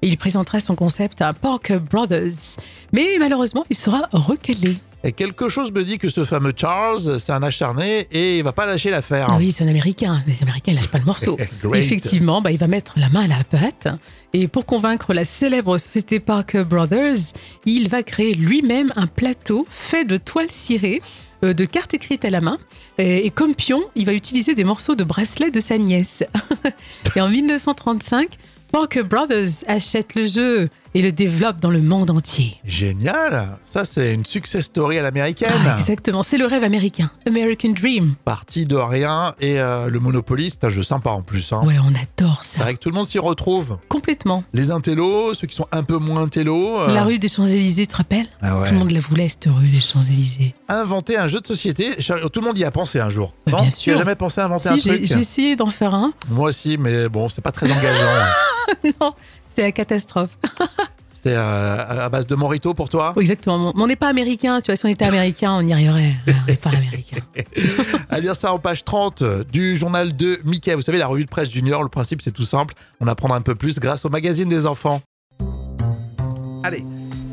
Et 0.03 0.09
il 0.09 0.17
présentera 0.17 0.59
son 0.59 0.75
concept 0.75 1.23
à 1.23 1.33
Parker 1.33 1.79
Brothers. 1.79 2.57
Mais 2.93 3.15
malheureusement, 3.17 3.65
il 3.71 3.75
sera 3.75 4.07
recalé. 4.11 4.77
Et 5.05 5.11
quelque 5.11 5.49
chose 5.49 5.71
me 5.71 5.83
dit 5.83 5.99
que 5.99 6.09
ce 6.09 6.23
fameux 6.23 6.51
Charles, 6.55 7.19
c'est 7.19 7.31
un 7.31 7.43
acharné 7.43 8.07
et 8.11 8.39
il 8.39 8.43
va 8.43 8.53
pas 8.53 8.65
lâcher 8.65 8.89
l'affaire. 8.89 9.27
Oui, 9.37 9.51
c'est 9.51 9.63
un 9.63 9.67
Américain. 9.67 10.23
Les 10.25 10.41
Américains 10.41 10.71
ne 10.71 10.77
lâchent 10.77 10.89
pas 10.89 10.97
le 10.97 11.05
morceau. 11.05 11.37
Effectivement, 11.75 12.41
bah, 12.41 12.51
il 12.51 12.57
va 12.57 12.65
mettre 12.65 12.93
la 12.97 13.09
main 13.09 13.25
à 13.25 13.27
la 13.27 13.43
pâte. 13.43 13.87
Et 14.33 14.47
pour 14.47 14.65
convaincre 14.65 15.13
la 15.13 15.23
célèbre 15.23 15.77
société 15.77 16.19
Parker 16.19 16.63
Brothers, 16.63 17.33
il 17.67 17.87
va 17.87 18.01
créer 18.01 18.33
lui-même 18.33 18.91
un 18.95 19.05
plateau 19.05 19.67
fait 19.69 20.05
de 20.05 20.17
toile 20.17 20.49
cirée, 20.49 21.03
euh, 21.43 21.53
de 21.53 21.65
cartes 21.65 21.93
écrites 21.93 22.25
à 22.25 22.31
la 22.31 22.41
main. 22.41 22.57
Et, 22.97 23.27
et 23.27 23.29
comme 23.29 23.53
pion, 23.53 23.83
il 23.93 24.07
va 24.07 24.13
utiliser 24.13 24.55
des 24.55 24.63
morceaux 24.63 24.95
de 24.95 25.03
bracelet 25.03 25.51
de 25.51 25.59
sa 25.59 25.77
nièce. 25.77 26.23
et 27.15 27.21
en 27.21 27.29
1935, 27.29 28.29
Parker 28.71 29.03
Brothers 29.03 29.63
achète 29.67 30.15
le 30.15 30.25
jeu 30.25 30.69
et 30.95 31.01
le 31.03 31.11
développe 31.11 31.59
dans 31.59 31.69
le 31.69 31.81
monde 31.81 32.09
entier. 32.09 32.57
Génial 32.65 33.57
Ça, 33.61 33.85
c'est 33.85 34.13
une 34.13 34.25
success 34.25 34.65
story 34.65 34.97
à 34.97 35.03
l'américaine. 35.03 35.51
Ah, 35.67 35.75
exactement, 35.77 36.23
c'est 36.23 36.37
le 36.37 36.45
rêve 36.47 36.63
américain. 36.63 37.11
American 37.27 37.69
Dream. 37.69 38.15
Parti 38.25 38.65
de 38.65 38.75
rien 38.77 39.35
et 39.39 39.59
euh, 39.59 39.89
le 39.89 39.99
Monopoly, 39.99 40.49
c'est 40.49 40.63
un 40.63 40.69
jeu 40.69 40.81
sympa 40.83 41.09
en 41.11 41.21
plus. 41.21 41.51
hein. 41.53 41.61
Ouais, 41.65 41.75
on 41.83 41.89
adore 41.89 42.43
C'est 42.43 42.57
ça. 42.57 42.63
vrai 42.63 42.73
que 42.73 42.79
tout 42.79 42.89
le 42.89 42.95
monde 42.95 43.05
s'y 43.07 43.19
retrouve. 43.19 43.77
Complètement. 43.89 44.43
Les 44.53 44.71
intellos, 44.71 45.33
ceux 45.33 45.47
qui 45.47 45.55
sont 45.55 45.67
un 45.71 45.83
peu 45.83 45.97
moins 45.97 46.23
intellos. 46.23 46.79
euh, 46.79 46.93
La 46.93 47.03
rue 47.03 47.19
des 47.19 47.27
Champs-Élysées, 47.27 47.85
tu 47.85 47.91
te 47.91 47.97
rappelles 47.97 48.27
ah 48.41 48.57
ouais. 48.57 48.63
Tout 48.65 48.73
le 48.73 48.79
monde 48.79 48.91
la 48.91 48.99
voulait, 49.01 49.27
cette 49.29 49.47
rue 49.47 49.67
des 49.67 49.81
Champs-Élysées. 49.81 50.55
Inventer 50.69 51.17
un 51.17 51.27
jeu 51.27 51.41
de 51.41 51.47
société, 51.47 51.95
tout 52.31 52.39
le 52.39 52.45
monde 52.47 52.57
y 52.57 52.63
a 52.63 52.71
pensé 52.71 52.99
un 52.99 53.09
jour. 53.09 53.33
Bah, 53.45 53.51
non 53.53 53.57
bien 53.61 53.69
Tu 53.69 53.75
sûr. 53.75 53.95
as 53.95 53.97
jamais 53.99 54.15
pensé 54.15 54.39
à 54.41 54.45
inventer 54.45 54.79
Si, 54.79 54.89
un 54.89 54.93
truc 54.95 55.05
j'ai 55.05 55.19
essayé 55.19 55.55
d'en 55.57 55.69
faire 55.69 55.93
un. 55.93 56.13
Moi 56.29 56.49
aussi, 56.49 56.77
mais 56.77 57.09
bon, 57.09 57.27
c'est 57.27 57.41
pas 57.41 57.51
très 57.51 57.69
engageant. 57.69 58.25
non, 59.01 59.13
c'était 59.55 59.67
la 59.67 59.71
catastrophe. 59.71 60.37
C'était 61.13 61.37
euh, 61.37 62.05
à 62.05 62.09
base 62.09 62.27
de 62.27 62.35
Morito 62.35 62.73
pour 62.73 62.89
toi? 62.89 63.13
Oui, 63.15 63.21
exactement. 63.21 63.71
Mais 63.73 63.81
on 63.81 63.87
n'est 63.87 63.95
pas 63.95 64.09
américain, 64.09 64.59
tu 64.59 64.67
vois, 64.67 64.75
si 64.75 64.85
on 64.85 64.89
était 64.89 65.05
américain, 65.05 65.55
on 65.57 65.61
y 65.61 65.71
arriverait. 65.71 66.13
Ah, 66.27 66.31
On 66.43 66.51
n'est 66.51 66.57
pas 66.57 66.69
américain. 66.71 67.17
À 68.09 68.19
lire 68.19 68.35
ça 68.35 68.53
en 68.53 68.59
page 68.59 68.83
30 68.83 69.23
du 69.51 69.75
journal 69.75 70.15
de 70.15 70.39
Mickey. 70.43 70.75
Vous 70.75 70.81
savez, 70.81 70.97
la 70.97 71.07
revue 71.07 71.23
de 71.23 71.29
presse 71.29 71.49
junior, 71.49 71.81
le 71.81 71.89
principe 71.89 72.21
c'est 72.21 72.31
tout 72.31 72.43
simple. 72.43 72.75
On 72.99 73.07
apprendra 73.07 73.37
un 73.37 73.41
peu 73.41 73.55
plus 73.55 73.79
grâce 73.79 74.05
au 74.05 74.09
magazine 74.09 74.49
des 74.49 74.65
enfants. 74.67 75.01
Allez, 76.63 76.83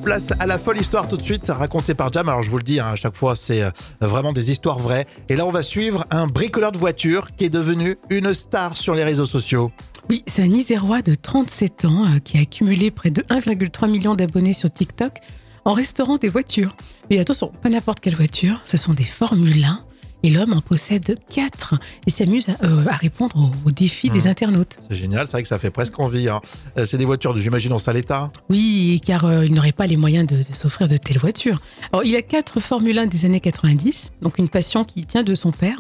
place 0.03 0.29
à 0.39 0.47
la 0.47 0.59
folle 0.59 0.79
histoire 0.79 1.09
tout 1.09 1.17
de 1.17 1.23
suite, 1.23 1.49
racontée 1.49 1.95
par 1.95 2.13
Jam. 2.13 2.29
Alors 2.29 2.43
je 2.43 2.51
vous 2.51 2.59
le 2.59 2.63
dis, 2.63 2.81
hein, 2.81 2.93
à 2.93 2.97
chaque 2.97 3.17
fois 3.17 3.37
c'est 3.37 3.63
euh, 3.63 3.71
vraiment 4.01 4.33
des 4.33 4.51
histoires 4.51 4.79
vraies. 4.79 5.07
Et 5.29 5.37
là 5.37 5.45
on 5.45 5.51
va 5.51 5.63
suivre 5.63 6.05
un 6.11 6.29
bricoleur 6.29 6.73
de 6.73 6.79
voitures 6.79 7.29
qui 7.37 7.45
est 7.45 7.51
devenu 7.51 7.97
une 8.11 8.33
star 8.33 8.77
sur 8.77 8.95
les 8.95 9.05
réseaux 9.05 9.27
sociaux. 9.27 9.71
Oui, 10.11 10.23
c'est 10.27 10.43
un 10.43 10.53
Isérois 10.53 11.01
de 11.03 11.15
37 11.15 11.85
ans 11.85 12.05
euh, 12.07 12.19
qui 12.19 12.37
a 12.37 12.41
accumulé 12.41 12.91
près 12.91 13.11
de 13.11 13.23
1,3 13.23 13.91
million 13.91 14.15
d'abonnés 14.15 14.53
sur 14.53 14.71
TikTok 14.71 15.19
en 15.65 15.73
restaurant 15.73 16.17
des 16.19 16.29
voitures. 16.29 16.77
Mais 17.11 17.19
attention, 17.19 17.51
pas 17.63 17.69
n'importe 17.69 18.01
quelle 18.01 18.17
voiture, 18.17 18.61
ce 18.65 18.77
sont 18.77 18.93
des 18.93 19.05
Formule 19.05 19.65
1 19.65 19.81
et 20.25 20.31
l'homme 20.31 20.53
en 20.53 20.61
possède 20.61 21.19
4 21.31 21.75
et 22.07 22.11
s'amuse 22.11 22.49
à, 22.49 22.57
euh, 22.65 22.85
à 22.89 22.95
répondre 22.97 23.37
aux, 23.37 23.69
aux 23.69 23.71
défis 23.73 24.11
des 24.11 24.21
Mhm. 24.21 24.27
internautes. 24.29 24.79
C'est 24.89 24.97
génial, 24.97 25.27
c'est 25.27 25.33
vrai 25.33 25.43
que 25.43 25.49
ça 25.49 25.59
fait 25.59 25.71
presque 25.71 25.99
envie. 25.99 26.29
hein. 26.29 26.41
Euh, 26.79 26.85
C'est 26.85 26.99
des 26.99 27.05
voitures, 27.05 27.37
j'imagine, 27.39 27.73
en 27.73 27.79
sale 27.79 27.97
état. 27.97 28.31
Oui, 28.51 29.01
car 29.05 29.25
euh, 29.25 29.45
il 29.47 29.53
n'aurait 29.55 29.73
pas 29.73 29.87
les 29.87 29.97
moyens 29.97 30.27
de, 30.27 30.37
de 30.37 30.55
s'offrir 30.55 30.87
de 30.89 30.97
telles 30.97 31.19
voitures. 31.19 31.61
Alors, 31.93 32.05
il 32.05 32.15
a 32.17 32.23
quatre 32.23 32.61
Formule 32.61 32.99
1 32.99 33.07
des 33.07 33.25
années 33.25 33.41
90, 33.41 34.13
donc 34.21 34.39
une 34.39 34.49
passion 34.49 34.85
qui 34.85 35.05
tient 35.07 35.23
de 35.25 35.35
son 35.35 35.51
père. 35.53 35.79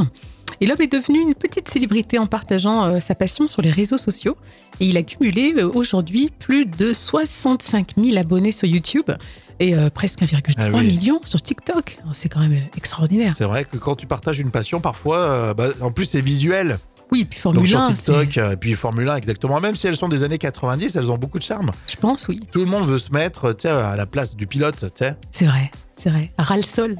Et 0.60 0.66
l'homme 0.66 0.80
est 0.80 0.92
devenu 0.92 1.20
une 1.20 1.34
petite 1.34 1.68
célébrité 1.68 2.18
en 2.18 2.26
partageant 2.26 2.84
euh, 2.84 3.00
sa 3.00 3.14
passion 3.14 3.48
sur 3.48 3.62
les 3.62 3.70
réseaux 3.70 3.98
sociaux. 3.98 4.36
Et 4.80 4.86
il 4.86 4.96
a 4.96 5.02
cumulé 5.02 5.54
euh, 5.56 5.70
aujourd'hui 5.74 6.30
plus 6.38 6.66
de 6.66 6.92
65 6.92 7.92
000 7.96 8.16
abonnés 8.18 8.52
sur 8.52 8.68
YouTube 8.68 9.10
et 9.60 9.74
euh, 9.74 9.90
presque 9.90 10.20
1,3 10.22 10.52
Ah 10.58 10.68
oui. 10.72 10.86
million 10.86 11.20
sur 11.24 11.40
TikTok. 11.42 11.98
Alors, 12.02 12.16
C'est 12.16 12.28
quand 12.28 12.40
même 12.40 12.56
extraordinaire. 12.76 13.34
C'est 13.36 13.44
vrai 13.44 13.64
que 13.64 13.76
quand 13.76 13.96
tu 13.96 14.06
partages 14.06 14.38
une 14.40 14.50
passion, 14.50 14.80
parfois, 14.80 15.54
bah, 15.54 15.68
en 15.80 15.90
plus 15.90 16.04
c'est 16.04 16.20
visuel. 16.20 16.78
Oui, 17.12 17.26
puis 17.26 17.38
Donc 17.42 17.52
Formule 17.54 17.68
sur 17.68 17.80
1, 17.80 17.92
TikTok, 17.92 18.36
et 18.38 18.56
puis 18.56 18.72
Formule 18.72 19.08
1, 19.10 19.16
exactement. 19.16 19.60
Même 19.60 19.74
si 19.74 19.86
elles 19.86 19.98
sont 19.98 20.08
des 20.08 20.24
années 20.24 20.38
90, 20.38 20.96
elles 20.96 21.10
ont 21.10 21.18
beaucoup 21.18 21.38
de 21.38 21.44
charme. 21.44 21.70
je 21.86 21.96
pense, 21.96 22.26
oui. 22.28 22.40
Tout 22.50 22.60
le 22.60 22.64
monde 22.66 22.86
veut 22.86 22.96
se 22.96 23.12
mettre 23.12 23.54
à 23.66 23.96
la 23.96 24.06
place 24.06 24.34
du 24.34 24.46
pilote. 24.46 24.84
C'est 25.30 25.44
vrai, 25.44 25.70
c'est 25.96 26.08
vrai. 26.08 26.32
À 26.38 26.42
ras 26.42 26.56
le 26.56 26.62
sol. 26.62 26.96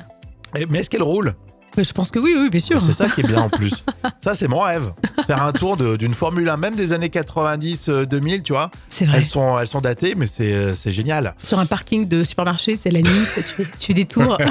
Mais 0.68 0.80
est-ce 0.80 0.90
qu'elle 0.90 1.02
roule 1.02 1.32
Je 1.76 1.92
pense 1.92 2.10
que 2.10 2.18
oui, 2.18 2.34
oui, 2.36 2.50
bien 2.50 2.60
sûr. 2.60 2.80
C'est 2.82 2.92
ça 2.92 3.08
qui 3.08 3.20
est 3.22 3.26
bien 3.26 3.40
en 3.40 3.48
plus. 3.48 3.84
Ça, 4.20 4.34
c'est 4.34 4.48
mon 4.48 4.60
rêve. 4.60 4.92
Faire 5.26 5.42
un 5.42 5.52
tour 5.52 5.76
d'une 5.76 6.14
Formule 6.14 6.48
1, 6.48 6.56
même 6.56 6.74
des 6.74 6.92
années 6.92 7.08
90-2000, 7.08 8.42
tu 8.42 8.52
vois. 8.52 8.70
C'est 8.88 9.04
vrai. 9.04 9.18
Elles 9.18 9.24
sont, 9.24 9.58
elles 9.58 9.68
sont 9.68 9.80
datées, 9.80 10.14
mais 10.16 10.26
c'est 10.26 10.52
euh, 10.52 10.74
c'est 10.74 10.90
génial. 10.90 11.34
Sur 11.42 11.58
un 11.58 11.66
parking 11.66 12.06
de 12.08 12.24
supermarché, 12.24 12.78
c'est 12.82 12.90
la 12.90 13.00
nuit, 13.00 13.10
tu, 13.34 13.42
fais, 13.42 13.64
tu 13.78 13.86
fais 13.86 13.94
des 13.94 14.04
tours. 14.04 14.38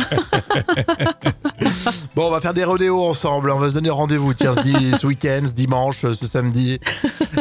Bon, 2.16 2.28
on 2.28 2.32
va 2.32 2.42
faire 2.42 2.54
des 2.54 2.64
rodéos 2.64 3.04
ensemble. 3.04 3.52
On 3.52 3.58
va 3.58 3.70
se 3.70 3.76
donner 3.76 3.90
rendez-vous, 3.90 4.34
tiens, 4.34 4.54
ce 4.54 5.08
week-end, 5.08 5.42
ce 5.46 5.54
dimanche, 5.54 6.02
ce 6.02 6.28
samedi. 6.28 6.80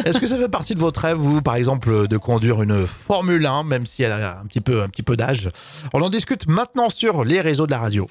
Est-ce 0.05 0.19
que 0.19 0.27
ça 0.27 0.37
fait 0.37 0.49
partie 0.49 0.75
de 0.75 0.79
votre 0.79 1.01
rêve, 1.01 1.17
vous, 1.17 1.41
par 1.41 1.55
exemple, 1.55 2.07
de 2.07 2.17
conduire 2.17 2.61
une 2.61 2.87
Formule 2.87 3.45
1, 3.45 3.63
même 3.63 3.85
si 3.85 4.03
elle 4.03 4.13
a 4.13 4.39
un 4.39 4.45
petit 4.45 4.61
peu, 4.61 4.81
un 4.81 4.89
petit 4.89 5.03
peu 5.03 5.17
d'âge? 5.17 5.49
On 5.93 5.99
en 6.01 6.09
discute 6.09 6.47
maintenant 6.47 6.89
sur 6.89 7.25
les 7.25 7.41
réseaux 7.41 7.65
de 7.65 7.71
la 7.71 7.79
radio. 7.79 8.07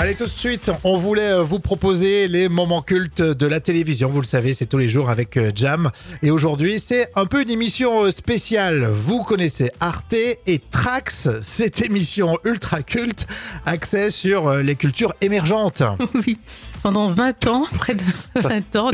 Allez, 0.00 0.14
tout 0.14 0.26
de 0.26 0.30
suite, 0.30 0.70
on 0.84 0.96
voulait 0.96 1.32
euh, 1.32 1.42
vous 1.42 1.58
proposer 1.58 2.28
les 2.28 2.48
moments 2.48 2.82
cultes 2.82 3.20
de 3.20 3.46
la 3.46 3.58
télévision. 3.58 4.08
Vous 4.08 4.20
le 4.20 4.26
savez, 4.28 4.54
c'est 4.54 4.66
tous 4.66 4.78
les 4.78 4.88
jours 4.88 5.10
avec 5.10 5.36
euh, 5.36 5.50
Jam. 5.52 5.90
Et 6.22 6.30
aujourd'hui, 6.30 6.78
c'est 6.78 7.08
un 7.16 7.26
peu 7.26 7.42
une 7.42 7.50
émission 7.50 8.04
euh, 8.04 8.12
spéciale. 8.12 8.86
Vous 8.92 9.24
connaissez 9.24 9.72
Arte 9.80 10.14
et 10.14 10.60
Trax, 10.70 11.28
cette 11.42 11.82
émission 11.82 12.38
ultra 12.44 12.82
culte, 12.82 13.26
axée 13.66 14.10
sur 14.10 14.52
les 14.58 14.76
cultures 14.76 15.14
émergentes. 15.20 15.82
oui, 16.14 16.38
pendant 16.84 17.08
20 17.10 17.48
ans, 17.48 17.64
près 17.78 17.96
de 17.96 18.04
20 18.36 18.76
ans. 18.76 18.90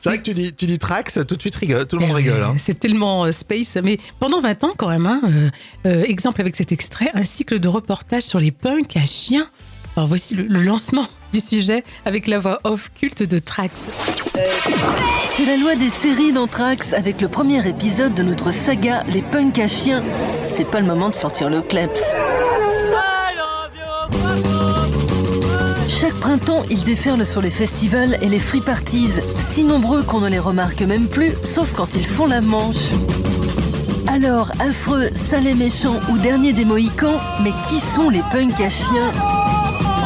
C'est 0.00 0.08
vrai 0.08 0.18
que 0.18 0.24
tu 0.24 0.34
dis, 0.34 0.52
tu 0.52 0.66
dis 0.66 0.80
Trax, 0.80 1.20
tout 1.28 1.36
de 1.36 1.40
suite 1.40 1.54
rigole, 1.54 1.86
tout 1.86 1.98
le 1.98 2.02
Eh 2.02 2.06
monde 2.08 2.16
ouais, 2.16 2.22
rigole. 2.24 2.42
hein. 2.42 2.56
C'est 2.58 2.80
tellement 2.80 3.30
space. 3.30 3.76
Mais 3.84 3.98
pendant 4.18 4.40
20 4.40 4.64
ans, 4.64 4.72
quand 4.76 4.88
même, 4.88 5.06
hein, 5.06 5.20
euh, 5.86 6.02
exemple 6.02 6.40
avec 6.40 6.56
cet 6.56 6.72
extrait, 6.72 7.10
un 7.14 7.24
cycle 7.24 7.60
de 7.60 7.68
reportages 7.68 8.24
sur 8.24 8.40
les 8.40 8.50
punks 8.50 8.96
à 8.96 9.06
chiens. 9.06 9.48
Voici 10.04 10.34
le, 10.34 10.62
lancement 10.62 11.04
du 11.32 11.40
sujet 11.40 11.82
avec 12.04 12.26
la 12.28 12.38
voix 12.38 12.60
off 12.64 12.90
culte 12.94 13.22
de 13.22 13.38
Trax. 13.38 13.90
C'est 15.36 15.44
la 15.44 15.56
loi 15.56 15.74
des 15.74 15.90
séries 15.90 16.32
d'Anthrax 16.32 16.92
avec 16.92 17.20
le 17.20 17.28
premier 17.28 17.66
épisode 17.66 18.14
de 18.14 18.22
notre 18.22 18.52
saga 18.52 19.02
Les 19.12 19.22
punks 19.22 19.58
à 19.58 19.66
chiens. 19.66 20.02
C'est 20.54 20.68
pas 20.70 20.80
le 20.80 20.86
moment 20.86 21.10
de 21.10 21.14
sortir 21.14 21.50
le 21.50 21.62
kleps. 21.62 22.02
Chaque 25.88 26.14
printemps, 26.14 26.64
ils 26.70 26.84
déferlent 26.84 27.26
sur 27.26 27.42
les 27.42 27.50
festivals 27.50 28.18
et 28.22 28.28
les 28.28 28.38
free 28.38 28.60
parties, 28.60 29.10
si 29.52 29.64
nombreux 29.64 30.02
qu'on 30.04 30.20
ne 30.20 30.28
les 30.28 30.38
remarque 30.38 30.82
même 30.82 31.08
plus, 31.08 31.32
sauf 31.54 31.72
quand 31.74 31.88
ils 31.96 32.06
font 32.06 32.26
la 32.26 32.40
manche. 32.40 32.76
Alors, 34.06 34.50
affreux, 34.60 35.10
sale 35.28 35.48
et 35.48 35.54
méchant 35.54 35.96
ou 36.10 36.18
dernier 36.18 36.52
des 36.52 36.64
Mohicans, 36.64 37.18
mais 37.42 37.52
qui 37.68 37.80
sont 37.94 38.10
les 38.10 38.22
punks 38.30 38.60
à 38.60 38.70
chiens? 38.70 39.37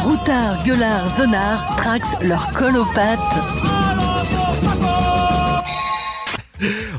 Routards, 0.03 0.63
gueulards, 0.65 1.07
zonards, 1.17 1.75
Trax 1.77 2.05
leur 2.23 2.51
colle 2.51 2.75
aux 2.75 2.85
pattes. 2.93 3.19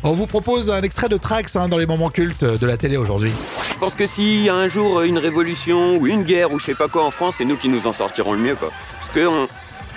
On 0.02 0.12
vous 0.12 0.26
propose 0.26 0.70
un 0.70 0.80
extrait 0.80 1.10
de 1.10 1.18
Trax 1.18 1.54
hein, 1.56 1.68
dans 1.68 1.76
les 1.76 1.84
moments 1.84 2.08
cultes 2.08 2.44
de 2.44 2.66
la 2.66 2.78
télé 2.78 2.96
aujourd'hui. 2.96 3.30
Je 3.74 3.78
pense 3.78 3.94
que 3.94 4.06
s'il 4.06 4.40
y 4.40 4.48
a 4.48 4.54
un 4.54 4.68
jour 4.68 5.02
une 5.02 5.18
révolution 5.18 5.96
ou 5.96 6.06
une 6.06 6.22
guerre 6.22 6.52
ou 6.52 6.58
je 6.58 6.64
sais 6.64 6.74
pas 6.74 6.88
quoi 6.88 7.04
en 7.04 7.10
France, 7.10 7.36
c'est 7.38 7.44
nous 7.44 7.56
qui 7.56 7.68
nous 7.68 7.86
en 7.86 7.92
sortirons 7.92 8.32
le 8.32 8.38
mieux 8.38 8.54
quoi. 8.54 8.70
Parce 8.98 9.10
que 9.10 9.26
on, 9.26 9.48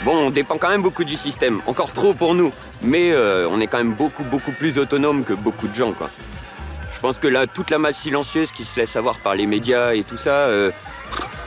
bon, 0.03 0.27
on 0.27 0.29
dépend 0.29 0.57
quand 0.57 0.69
même 0.69 0.81
beaucoup 0.83 1.05
du 1.05 1.15
système, 1.15 1.61
encore 1.65 1.93
trop 1.93 2.13
pour 2.13 2.35
nous, 2.35 2.51
mais 2.81 3.13
euh, 3.13 3.47
on 3.49 3.61
est 3.61 3.67
quand 3.67 3.77
même 3.77 3.93
beaucoup 3.93 4.23
beaucoup 4.23 4.51
plus 4.51 4.77
autonome 4.79 5.23
que 5.23 5.33
beaucoup 5.33 5.69
de 5.69 5.75
gens 5.75 5.93
quoi. 5.93 6.09
Je 6.97 7.01
pense 7.03 7.19
que 7.19 7.27
là, 7.27 7.45
toute 7.45 7.69
la 7.69 7.77
masse 7.77 7.99
silencieuse 7.99 8.51
qui 8.51 8.65
se 8.65 8.79
laisse 8.79 8.95
avoir 8.95 9.19
par 9.19 9.35
les 9.35 9.45
médias 9.45 9.93
et 9.93 10.01
tout 10.01 10.17
ça, 10.17 10.31
euh, 10.31 10.71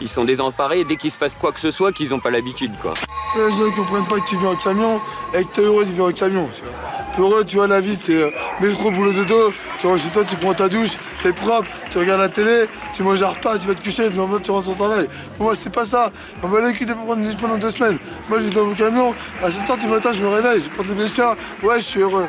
ils 0.01 0.09
sont 0.09 0.25
désemparés 0.25 0.85
dès 0.85 0.95
qu'il 0.95 1.11
se 1.11 1.19
passe 1.19 1.35
quoi 1.35 1.51
que 1.51 1.59
ce 1.59 1.73
soit 1.73 1.91
qu'ils 1.91 2.15
ont 2.15 2.21
pas 2.21 2.31
l'habitude 2.31 2.71
quoi. 2.81 2.95
Les 3.35 3.51
gens 3.51 3.65
ne 3.65 3.71
comprennent 3.71 4.07
pas 4.07 4.21
que 4.21 4.29
tu 4.29 4.37
vis 4.37 4.47
en 4.47 4.55
camion 4.55 5.01
et 5.35 5.43
que 5.43 5.53
t'es 5.53 5.63
heureux 5.63 5.85
de 5.85 5.91
vivre 5.91 6.09
en 6.09 6.13
camion. 6.13 6.49
Tu 6.55 6.63
vois. 6.63 6.91
Pour 7.17 7.45
tu 7.45 7.57
vois, 7.57 7.67
la 7.67 7.81
vie, 7.81 7.99
c'est 8.01 8.15
euh, 8.15 8.31
métro, 8.61 8.93
boulot, 8.93 9.13
dodo. 9.13 9.53
Tu 9.81 9.89
rentres 9.89 10.05
chez 10.05 10.11
toi, 10.11 10.25
tu 10.25 10.37
prends 10.37 10.55
ta 10.55 10.69
douche, 10.69 10.93
t'es 11.21 11.33
propre, 11.33 11.69
tu 11.91 11.99
regardes 11.99 12.21
la 12.21 12.29
télé, 12.29 12.67
tu 12.95 13.03
manges 13.03 13.23
un 13.25 13.31
repas, 13.31 13.59
tu 13.59 13.67
vas 13.67 13.75
te 13.75 13.83
coucher, 13.83 14.09
puis 14.09 14.21
en 14.21 14.39
tu 14.39 14.53
rentres 14.53 14.69
au 14.69 14.75
travail. 14.75 15.09
Moi, 15.41 15.55
c'est 15.61 15.73
pas 15.73 15.85
ça. 15.85 16.13
On 16.45 16.47
va 16.47 16.59
aller 16.65 16.73
quitter 16.73 16.95
pour 16.95 17.07
prendre 17.07 17.21
une 17.21 17.27
douche 17.27 17.41
pendant 17.41 17.57
deux 17.57 17.73
semaines. 17.73 17.99
Moi, 18.29 18.39
je 18.39 18.45
vis 18.45 18.55
dans 18.55 18.67
mon 18.67 18.75
camion, 18.75 19.13
à 19.43 19.49
7h 19.49 19.81
du 19.81 19.89
matin, 19.89 20.13
je 20.13 20.21
me 20.21 20.29
réveille, 20.29 20.63
je 20.63 20.71
prends 20.71 20.95
des 20.95 21.09
chiens. 21.09 21.35
Ouais, 21.65 21.81
je 21.81 21.85
suis 21.85 22.01
heureux. 22.01 22.29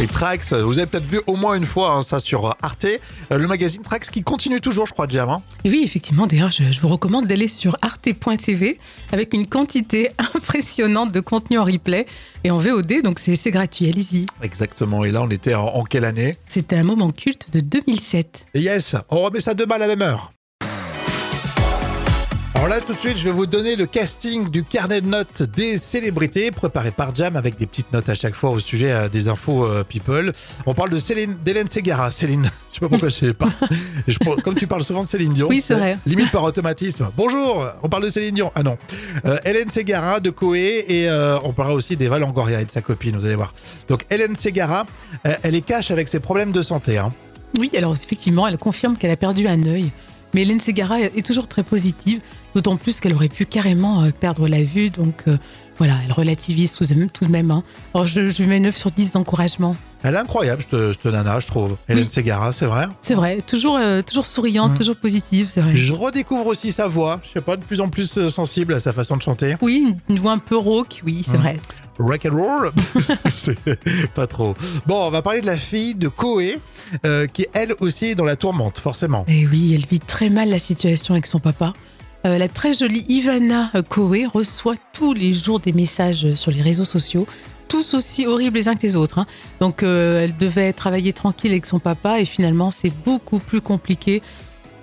Et 0.00 0.06
Trax, 0.06 0.54
vous 0.54 0.78
avez 0.78 0.86
peut-être 0.86 1.06
vu 1.06 1.20
au 1.26 1.36
moins 1.36 1.54
une 1.54 1.66
fois 1.66 1.90
hein, 1.92 2.00
ça 2.00 2.20
sur 2.20 2.56
Arte, 2.62 2.86
Euh, 3.30 3.36
le 3.36 3.46
magazine 3.46 3.82
Trax 3.82 4.08
qui 4.08 4.22
continue 4.22 4.60
toujours, 4.62 4.86
je 4.86 4.92
crois, 4.94 5.06
Jam. 5.06 5.28
hein. 5.28 5.42
Oui, 5.66 5.82
effectivement, 5.84 6.26
d'ailleurs, 6.26 6.50
je, 6.50 6.64
je 6.72 6.80
vous 6.80 6.88
recommande 6.88 7.26
d'aller 7.26 7.48
sur 7.48 7.76
arte.tv 7.82 8.78
avec 9.12 9.34
une 9.34 9.46
quantité 9.46 10.08
impressionnante 10.34 11.12
de 11.12 11.20
contenu 11.20 11.58
en 11.58 11.64
replay 11.64 12.06
et 12.44 12.50
en 12.50 12.56
VOD, 12.56 13.02
donc 13.04 13.18
c'est 13.18 13.50
gratuit, 13.50 13.88
allez-y. 13.90 14.24
Exactement. 14.42 15.04
Et 15.04 15.10
là, 15.10 15.22
on 15.22 15.28
était 15.28 15.54
en, 15.54 15.66
en 15.66 15.84
quelle 15.84 16.06
année? 16.06 16.38
C'était 16.46 16.76
un 16.76 16.84
moment 16.84 17.10
culte 17.10 17.50
de 17.52 17.60
2007. 17.60 18.46
Et 18.54 18.60
yes, 18.62 18.96
on 19.10 19.20
remet 19.20 19.40
ça 19.40 19.52
demain 19.52 19.74
à 19.74 19.78
la 19.78 19.86
même 19.86 20.00
heure. 20.02 20.32
Alors 22.60 22.68
là, 22.68 22.80
tout 22.82 22.92
de 22.92 23.00
suite, 23.00 23.16
je 23.16 23.24
vais 23.24 23.30
vous 23.30 23.46
donner 23.46 23.74
le 23.74 23.86
casting 23.86 24.50
du 24.50 24.64
carnet 24.64 25.00
de 25.00 25.06
notes 25.06 25.44
des 25.44 25.78
célébrités, 25.78 26.50
préparé 26.50 26.90
par 26.90 27.14
Jam 27.14 27.34
avec 27.34 27.56
des 27.56 27.64
petites 27.66 27.90
notes 27.90 28.10
à 28.10 28.14
chaque 28.14 28.34
fois 28.34 28.50
au 28.50 28.60
sujet 28.60 28.92
euh, 28.92 29.08
des 29.08 29.28
infos 29.28 29.64
euh, 29.64 29.82
people. 29.82 30.34
On 30.66 30.74
parle 30.74 30.90
de 30.90 30.98
Céline, 30.98 31.38
d'Hélène 31.42 31.68
Ségara. 31.68 32.10
Céline, 32.10 32.50
je 32.70 32.74
sais 32.74 32.80
pas 32.80 32.90
pourquoi 32.90 33.08
je 33.08 33.30
pas. 33.30 33.48
je, 34.06 34.18
comme 34.42 34.56
tu 34.56 34.66
parles 34.66 34.84
souvent 34.84 35.04
de 35.04 35.08
Céline 35.08 35.32
Dion. 35.32 35.48
Oui, 35.48 35.62
c'est 35.62 35.72
vrai. 35.72 35.96
Limite 36.04 36.30
par 36.32 36.44
automatisme. 36.44 37.10
Bonjour, 37.16 37.66
on 37.82 37.88
parle 37.88 38.04
de 38.04 38.10
Céline 38.10 38.34
Dion. 38.34 38.52
Ah 38.54 38.62
non. 38.62 38.76
Euh, 39.24 39.38
Hélène 39.46 39.70
Ségara 39.70 40.20
de 40.20 40.28
Coé 40.28 40.84
et 40.86 41.08
euh, 41.08 41.38
on 41.44 41.54
parlera 41.54 41.74
aussi 41.74 41.96
d'Eva 41.96 42.18
Longoria 42.18 42.60
et 42.60 42.66
de 42.66 42.70
sa 42.70 42.82
copine, 42.82 43.16
vous 43.16 43.24
allez 43.24 43.36
voir. 43.36 43.54
Donc 43.88 44.04
Hélène 44.10 44.36
Ségara, 44.36 44.84
euh, 45.26 45.34
elle 45.42 45.54
est 45.54 45.62
cash 45.62 45.90
avec 45.90 46.08
ses 46.08 46.20
problèmes 46.20 46.52
de 46.52 46.60
santé. 46.60 46.98
Hein. 46.98 47.10
Oui, 47.58 47.70
alors 47.74 47.94
effectivement, 47.94 48.46
elle 48.46 48.58
confirme 48.58 48.98
qu'elle 48.98 49.12
a 49.12 49.16
perdu 49.16 49.48
un 49.48 49.62
œil. 49.62 49.90
Mais 50.34 50.42
Hélène 50.42 50.60
Ségara 50.60 51.00
est 51.00 51.26
toujours 51.26 51.48
très 51.48 51.62
positive, 51.62 52.20
d'autant 52.54 52.76
plus 52.76 53.00
qu'elle 53.00 53.14
aurait 53.14 53.28
pu 53.28 53.46
carrément 53.46 54.02
euh, 54.02 54.10
perdre 54.10 54.46
la 54.48 54.62
vue. 54.62 54.90
Donc 54.90 55.22
euh, 55.28 55.36
voilà, 55.78 55.94
elle 56.04 56.12
relativise 56.12 56.74
tout 56.74 56.84
de 56.84 56.94
même. 56.94 57.10
Tout 57.10 57.24
de 57.24 57.30
même 57.32 57.50
hein. 57.50 57.62
Alors 57.94 58.06
je, 58.06 58.28
je 58.28 58.42
lui 58.42 58.48
mets 58.48 58.60
9 58.60 58.76
sur 58.76 58.90
10 58.90 59.12
d'encouragement. 59.12 59.74
Elle 60.02 60.14
est 60.14 60.18
incroyable, 60.18 60.62
cette, 60.62 60.92
cette 60.94 61.04
nana, 61.12 61.40
je 61.40 61.46
trouve. 61.46 61.76
Hélène 61.88 62.04
Oui. 62.04 62.10
Ségara, 62.10 62.52
c'est 62.52 62.64
vrai? 62.64 62.86
C'est 63.02 63.14
vrai, 63.14 63.42
toujours, 63.42 63.76
euh, 63.76 64.00
toujours 64.00 64.26
souriante, 64.26 64.72
Mm. 64.72 64.76
toujours 64.76 64.96
positive, 64.96 65.50
c'est 65.52 65.60
vrai. 65.60 65.74
Je 65.76 65.92
redécouvre 65.92 66.46
aussi 66.46 66.72
sa 66.72 66.86
voix. 66.88 67.20
Je 67.22 67.32
sais 67.32 67.40
pas, 67.42 67.56
de 67.56 67.62
plus 67.62 67.80
en 67.82 67.88
plus 67.88 68.28
sensible 68.30 68.72
à 68.72 68.80
sa 68.80 68.94
façon 68.94 69.18
de 69.18 69.22
chanter. 69.22 69.56
Oui, 69.60 69.94
une, 70.08 70.18
voix 70.18 70.32
un 70.32 70.38
peu 70.38 70.56
rauque, 70.56 71.02
oui, 71.04 71.22
c'est 71.26 71.36
Mm. 71.36 71.40
vrai. 71.42 71.60
Rock 72.00 72.26
and 72.26 72.36
roll. 72.36 72.70
C'est 73.34 73.58
pas 74.14 74.26
trop. 74.26 74.54
Bon, 74.86 75.06
on 75.06 75.10
va 75.10 75.22
parler 75.22 75.40
de 75.40 75.46
la 75.46 75.56
fille 75.56 75.94
de 75.94 76.08
Koé, 76.08 76.58
euh, 77.04 77.26
qui 77.26 77.46
elle 77.52 77.74
aussi 77.80 78.06
est 78.06 78.14
dans 78.14 78.24
la 78.24 78.36
tourmente, 78.36 78.78
forcément. 78.78 79.24
Et 79.28 79.46
oui, 79.46 79.72
elle 79.74 79.86
vit 79.86 80.00
très 80.00 80.30
mal 80.30 80.48
la 80.48 80.58
situation 80.58 81.14
avec 81.14 81.26
son 81.26 81.38
papa. 81.38 81.72
Euh, 82.26 82.36
la 82.36 82.48
très 82.48 82.74
jolie 82.74 83.04
Ivana 83.08 83.70
Koé 83.88 84.26
reçoit 84.26 84.74
tous 84.92 85.14
les 85.14 85.32
jours 85.32 85.60
des 85.60 85.72
messages 85.72 86.34
sur 86.34 86.50
les 86.50 86.60
réseaux 86.60 86.84
sociaux, 86.84 87.26
tous 87.68 87.94
aussi 87.94 88.26
horribles 88.26 88.58
les 88.58 88.68
uns 88.68 88.74
que 88.74 88.82
les 88.82 88.96
autres. 88.96 89.18
hein. 89.20 89.26
Donc 89.60 89.82
euh, 89.82 90.24
elle 90.24 90.36
devait 90.36 90.72
travailler 90.72 91.12
tranquille 91.12 91.52
avec 91.52 91.64
son 91.64 91.78
papa 91.78 92.20
et 92.20 92.24
finalement 92.26 92.70
c'est 92.70 92.92
beaucoup 93.06 93.38
plus 93.38 93.60
compliqué. 93.60 94.22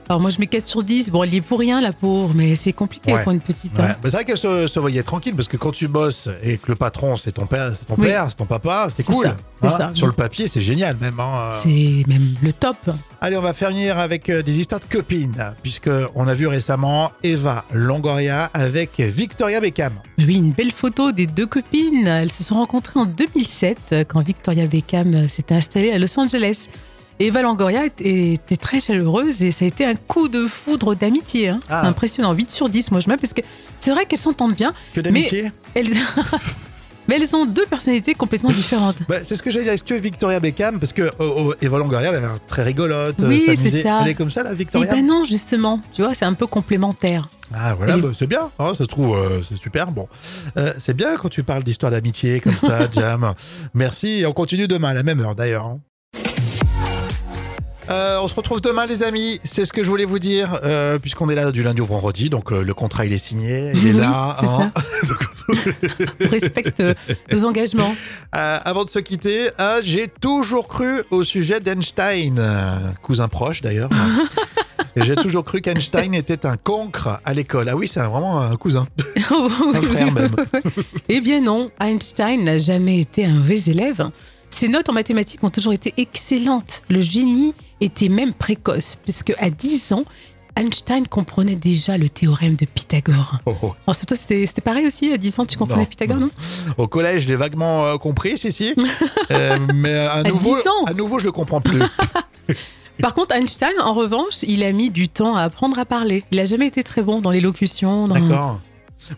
Alors 0.10 0.22
moi 0.22 0.30
je 0.30 0.40
mets 0.40 0.48
4 0.48 0.66
sur 0.66 0.84
10, 0.84 1.10
bon 1.12 1.24
elle 1.24 1.34
y 1.34 1.38
est 1.38 1.42
pour 1.42 1.60
rien 1.60 1.82
la 1.82 1.92
pauvre, 1.92 2.34
mais 2.34 2.56
c'est 2.56 2.72
compliqué 2.74 3.14
Ouais. 3.14 3.24
pour 3.24 3.32
une 3.34 3.42
petite. 3.42 3.74
Ouais. 3.78 3.84
hein. 3.84 3.96
Bah, 4.02 4.10
c'est 4.10 4.18
vrai 4.18 4.26
qu'elle 4.26 4.38
se, 4.38 4.68
se 4.68 4.80
voyait 4.80 5.04
tranquille 5.04 5.36
parce 5.36 5.48
que 5.50 5.58
quand 5.58 5.72
tu 5.72 5.88
bosses 5.88 6.30
et 6.42 6.58
que 6.58 6.70
le 6.70 6.76
patron 6.76 7.18
c'est 7.18 7.34
ton 7.34 7.46
père, 7.46 7.72
c'est 7.76 7.86
ton 7.86 7.96
Oui. 7.98 8.08
père, 8.08 8.26
c'est 8.30 8.36
ton 8.38 8.46
papa, 8.46 8.88
c'est 8.90 9.04
C'est 9.04 9.12
cool. 9.12 9.26
ça, 9.26 9.38
c'est 9.62 9.70
ça. 9.70 9.92
Sur 9.96 10.08
le 10.08 10.14
papier, 10.14 10.48
c'est 10.48 10.62
génial 10.62 10.96
même. 11.02 11.20
hein. 11.20 11.50
C'est 11.62 12.04
même 12.08 12.36
le 12.42 12.54
top. 12.54 12.78
Allez, 13.20 13.36
on 13.38 13.42
va 13.42 13.54
finir 13.54 13.98
avec 13.98 14.30
euh, 14.30 14.42
des 14.44 14.60
histoires 14.60 14.80
de 14.80 14.86
copines, 14.86 15.36
puisque 15.64 15.90
on 16.16 16.28
a 16.28 16.34
vu 16.36 16.48
récemment 16.48 17.12
Eva 17.24 17.66
Longoria 17.74 18.50
avec 18.54 19.00
Victoria 19.00 19.60
Beckham. 19.60 19.94
Oui, 20.20 20.36
une 20.38 20.52
belle 20.52 20.72
photo 20.72 21.12
des 21.12 21.26
deux 21.28 21.48
copines. 21.48 22.06
Elles 22.08 22.32
se 22.32 22.44
sont 22.44 22.56
rencontrées 22.56 23.00
en 23.00 23.06
2007 23.06 23.78
euh, 23.92 24.04
quand 24.08 24.22
Victoria 24.22 24.68
Beckham 24.68 25.14
euh, 25.16 25.28
s'était 25.28 25.56
installée 25.56 25.92
à 25.92 25.98
Los 26.00 26.18
Angeles. 26.20 26.68
Eva 27.20 27.42
Longoria 27.42 27.86
était 27.86 28.34
était 28.34 28.58
très 28.58 28.80
chaleureuse 28.80 29.42
et 29.42 29.52
ça 29.52 29.66
a 29.66 29.68
été 29.68 29.86
un 29.86 29.96
coup 29.96 30.28
de 30.30 30.46
foudre 30.48 30.94
d'amitié. 30.96 31.50
hein. 31.50 31.60
Ah. 31.70 31.82
C'est 31.82 31.88
impressionnant, 31.88 32.34
8 32.34 32.52
sur 32.52 32.70
10 32.70 32.92
moi 32.92 33.00
je 33.00 33.10
mets 33.10 33.18
parce 33.18 33.34
que 33.34 33.42
c'est 33.80 33.92
vrai 33.92 34.06
qu'elles 34.06 34.20
s'entendent 34.20 34.56
bien. 34.56 34.74
Que 34.94 35.02
d'amitié 35.02 35.52
Elles... 35.74 35.88
Mais 37.08 37.16
elles 37.16 37.36
ont 37.38 37.46
deux 37.46 37.66
personnalités 37.66 38.16
complètement 38.16 38.52
différentes. 38.52 38.98
Bah, 39.08 39.24
C'est 39.24 39.36
ce 39.38 39.42
que 39.42 39.50
j'allais 39.50 39.64
dire. 39.64 39.72
Est-ce 39.74 39.84
que 39.86 39.94
Victoria 39.94 40.42
Beckham, 40.42 40.78
parce 40.78 40.92
que 40.92 41.10
oh, 41.20 41.34
oh, 41.38 41.54
Eva 41.62 41.78
Longoria, 41.78 42.10
elle 42.10 42.16
a 42.18 42.20
l'air 42.20 42.38
très 42.48 42.64
rigolote, 42.64 43.16
Oui, 43.20 43.46
euh, 43.48 43.54
c'est 43.56 43.70
ça. 43.70 44.00
Elle 44.02 44.10
est 44.10 44.14
comme 44.14 44.30
ça, 44.30 44.44
la 44.44 44.54
Victoria 44.54 44.92
ben 44.94 45.08
non, 45.08 45.24
justement, 45.24 45.80
tu 45.94 46.02
vois, 46.02 46.14
c'est 46.16 46.26
un 46.26 46.34
peu 46.34 46.48
complémentaire. 46.48 47.30
Ah 47.54 47.76
voilà, 47.76 47.96
bah, 47.96 48.10
c'est 48.14 48.28
bien, 48.28 48.52
hein, 48.60 48.74
ça 48.74 48.84
se 48.84 48.90
trouve, 48.90 49.16
euh, 49.18 49.42
c'est 49.42 49.56
super. 49.56 49.90
Bon, 49.94 50.10
Euh, 50.58 50.74
c'est 50.80 50.96
bien 50.98 51.16
quand 51.16 51.30
tu 51.30 51.44
parles 51.44 51.64
d'histoire 51.64 51.94
d'amitié 51.94 52.42
comme 52.42 52.52
ça, 52.52 52.80
Jam. 52.92 53.34
Merci, 53.74 54.26
on 54.28 54.34
continue 54.34 54.68
demain 54.68 54.90
à 54.90 54.94
la 54.94 55.04
même 55.04 55.22
heure 55.22 55.34
d'ailleurs. 55.34 55.78
Euh, 57.90 58.20
on 58.22 58.28
se 58.28 58.36
retrouve 58.36 58.60
demain 58.60 58.86
les 58.86 59.02
amis, 59.04 59.40
c'est 59.46 59.64
ce 59.64 59.72
que 59.72 59.82
je 59.82 59.90
voulais 59.90 60.04
vous 60.06 60.20
dire, 60.20 60.60
euh, 60.64 61.00
puisqu'on 61.00 61.30
est 61.30 61.36
là 61.36 61.52
du 61.52 61.64
lundi 61.64 61.80
au 61.80 61.86
vendredi, 61.86 62.30
donc 62.30 62.52
euh, 62.52 62.62
le 62.62 62.74
contrat 62.74 63.06
il 63.06 63.14
est 63.14 63.18
signé, 63.18 63.72
il 63.76 63.88
est 63.88 63.94
Oui, 63.94 64.00
là. 64.00 64.36
hein. 64.44 64.72
On 66.26 66.30
respecte 66.30 66.84
nos 67.32 67.46
engagements. 67.46 67.96
Avant 68.34 68.84
de 68.84 68.90
se 68.90 69.00
quitter, 69.00 69.48
j'ai 69.84 70.08
toujours 70.10 70.68
cru 70.68 71.02
au 71.12 71.24
sujet 71.24 71.62
d'Einstein, 71.62 72.42
cousin 73.02 73.28
proche 73.28 73.62
d'ailleurs. 73.62 73.90
J'ai 74.96 75.16
toujours 75.16 75.44
cru 75.44 75.62
qu'Einstein 75.62 76.16
était 76.16 76.46
un 76.48 76.58
cancre 76.58 77.20
à 77.24 77.34
l'école. 77.36 77.70
Ah 77.70 77.76
oui, 77.76 77.88
c'est 77.88 78.00
vraiment 78.00 78.42
un 78.42 78.56
cousin. 78.56 78.88
Un 79.16 79.82
frère 79.82 80.12
même. 80.12 80.36
Eh 81.08 81.22
bien 81.22 81.40
non, 81.40 81.70
Einstein 81.80 82.44
n'a 82.44 82.58
jamais 82.58 83.00
été 83.02 83.24
un 83.26 83.36
mauvais 83.36 83.60
élève. 83.68 84.10
Ses 84.50 84.68
notes 84.68 84.90
en 84.90 84.94
mathématiques 84.94 85.44
ont 85.44 85.52
toujours 85.52 85.74
été 85.74 85.94
excellentes. 85.98 86.82
Le 86.90 87.00
génie 87.02 87.54
était 87.82 88.10
même 88.10 88.34
précoce, 88.34 88.96
puisque 88.96 89.34
à 89.40 89.50
10 89.50 89.94
ans, 89.94 90.04
Einstein 90.56 91.08
comprenait 91.08 91.56
déjà 91.56 91.98
le 91.98 92.10
théorème 92.10 92.56
de 92.56 92.66
Pythagore. 92.66 93.36
Oh, 93.46 93.56
oh. 93.62 93.76
Alors, 93.86 93.96
toi, 94.06 94.18
c'était 94.18 94.46
c'était 94.46 94.62
pareil 94.62 94.88
aussi, 94.88 95.14
à 95.14 95.18
10 95.18 95.40
ans, 95.40 95.46
tu 95.46 95.58
comprenais 95.58 95.82
Non. 95.82 95.88
Pythagore, 95.88 96.18
non? 96.18 96.32
Au 96.78 96.88
collège, 96.88 97.24
je 97.24 97.28
l'ai 97.28 97.36
vaguement 97.36 97.86
euh, 97.86 97.98
compris, 97.98 98.38
si, 98.38 98.52
si. 98.52 98.74
Euh, 99.30 99.58
mais 99.76 99.94
à 99.94 100.24
nouveau, 100.24 100.56
10 100.56 100.68
ans. 100.70 100.86
à 100.86 100.94
nouveau, 100.94 101.20
je 101.20 101.26
le 101.26 101.34
comprends 101.34 101.60
plus. 101.60 101.82
Par 103.02 103.14
contre, 103.14 103.36
Einstein, 103.36 103.74
en 103.84 103.94
revanche, 103.94 104.44
il 104.44 104.64
a 104.64 104.72
mis 104.72 104.90
du 104.90 105.10
temps 105.10 105.36
à 105.36 105.44
apprendre 105.44 105.78
à 105.78 105.86
parler. 105.86 106.24
Il 106.32 106.38
n'a 106.38 106.46
jamais 106.46 106.68
été 106.68 106.82
très 106.82 107.02
bon 107.02 107.20
dans 107.20 107.30
l'élocution. 107.30 108.06
Dans... 108.06 108.16
D'accord. 108.16 108.60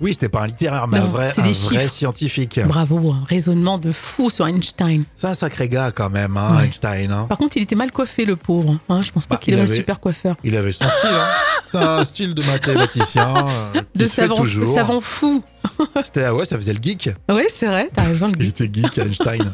Oui, 0.01 0.13
c'était 0.13 0.29
pas 0.29 0.41
un 0.41 0.47
littéraire, 0.47 0.87
mais 0.87 0.99
un 0.99 1.05
vrai, 1.05 1.27
un 1.37 1.87
scientifique. 1.87 2.59
Bravo, 2.67 3.11
un 3.11 3.23
raisonnement 3.27 3.77
de 3.77 3.91
fou 3.91 4.29
sur 4.29 4.45
Einstein. 4.47 5.03
C'est 5.15 5.27
un 5.27 5.33
sacré 5.33 5.67
gars 5.67 5.91
quand 5.91 6.09
même, 6.09 6.37
hein, 6.37 6.57
Ouais. 6.57 6.65
Einstein. 6.65 7.11
hein. 7.11 7.25
Par 7.27 7.37
contre, 7.37 7.57
il 7.57 7.63
était 7.63 7.75
mal 7.75 7.91
coiffé, 7.91 8.25
le 8.25 8.35
pauvre. 8.35 8.77
Hein, 8.89 9.01
je 9.03 9.11
pense 9.11 9.25
pas 9.25 9.35
Bah, 9.35 9.41
qu'il 9.43 9.53
il 9.55 9.59
avait 9.59 9.69
un 9.71 9.73
super 9.73 9.99
coiffeur. 9.99 10.35
Il 10.43 10.55
avait 10.55 10.71
son 10.71 10.87
style. 10.87 11.09
Hein. 11.11 11.27
C'est 11.71 11.77
un 11.77 12.03
style 12.03 12.35
de 12.35 12.43
mathématicien 12.43 13.47
euh, 13.75 13.81
De 13.95 14.05
savant, 14.05 14.43
savant 14.45 15.01
fou. 15.01 15.43
C'était 16.01 16.25
ah 16.25 16.35
ouais, 16.35 16.45
ça 16.45 16.55
faisait 16.57 16.73
le 16.73 16.79
geek. 16.81 17.09
Ouais, 17.29 17.47
c'est 17.49 17.67
vrai, 17.67 17.89
t'as 17.93 18.03
raison, 18.03 18.27
le 18.27 18.33
Il 18.37 18.45
geek. 18.45 18.61
était 18.61 18.81
geek, 18.81 18.97
Einstein. 18.99 19.53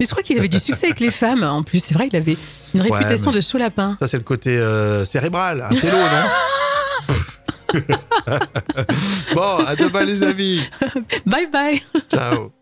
Mais 0.00 0.06
je 0.06 0.10
crois 0.10 0.22
qu'il 0.22 0.38
avait 0.38 0.48
du 0.48 0.58
succès 0.58 0.86
avec 0.86 1.00
les 1.00 1.10
femmes. 1.10 1.42
En 1.44 1.62
plus, 1.62 1.82
c'est 1.84 1.94
vrai, 1.94 2.08
il 2.12 2.16
avait 2.16 2.36
une 2.74 2.80
réputation 2.80 3.30
de 3.32 3.40
chaud 3.40 3.58
lapin. 3.58 3.96
Ça, 3.98 4.06
c'est 4.06 4.16
le 4.16 4.22
côté 4.24 4.50
euh, 4.56 5.04
cérébral, 5.04 5.66
un 5.70 5.74
télo, 5.74 5.96
non? 5.98 7.14
Bon, 9.34 9.58
à 9.66 9.76
demain 9.76 10.04
les 10.04 10.22
amis. 10.22 10.68
Bye 11.26 11.46
bye 11.50 11.82
Ciao. 12.10 12.52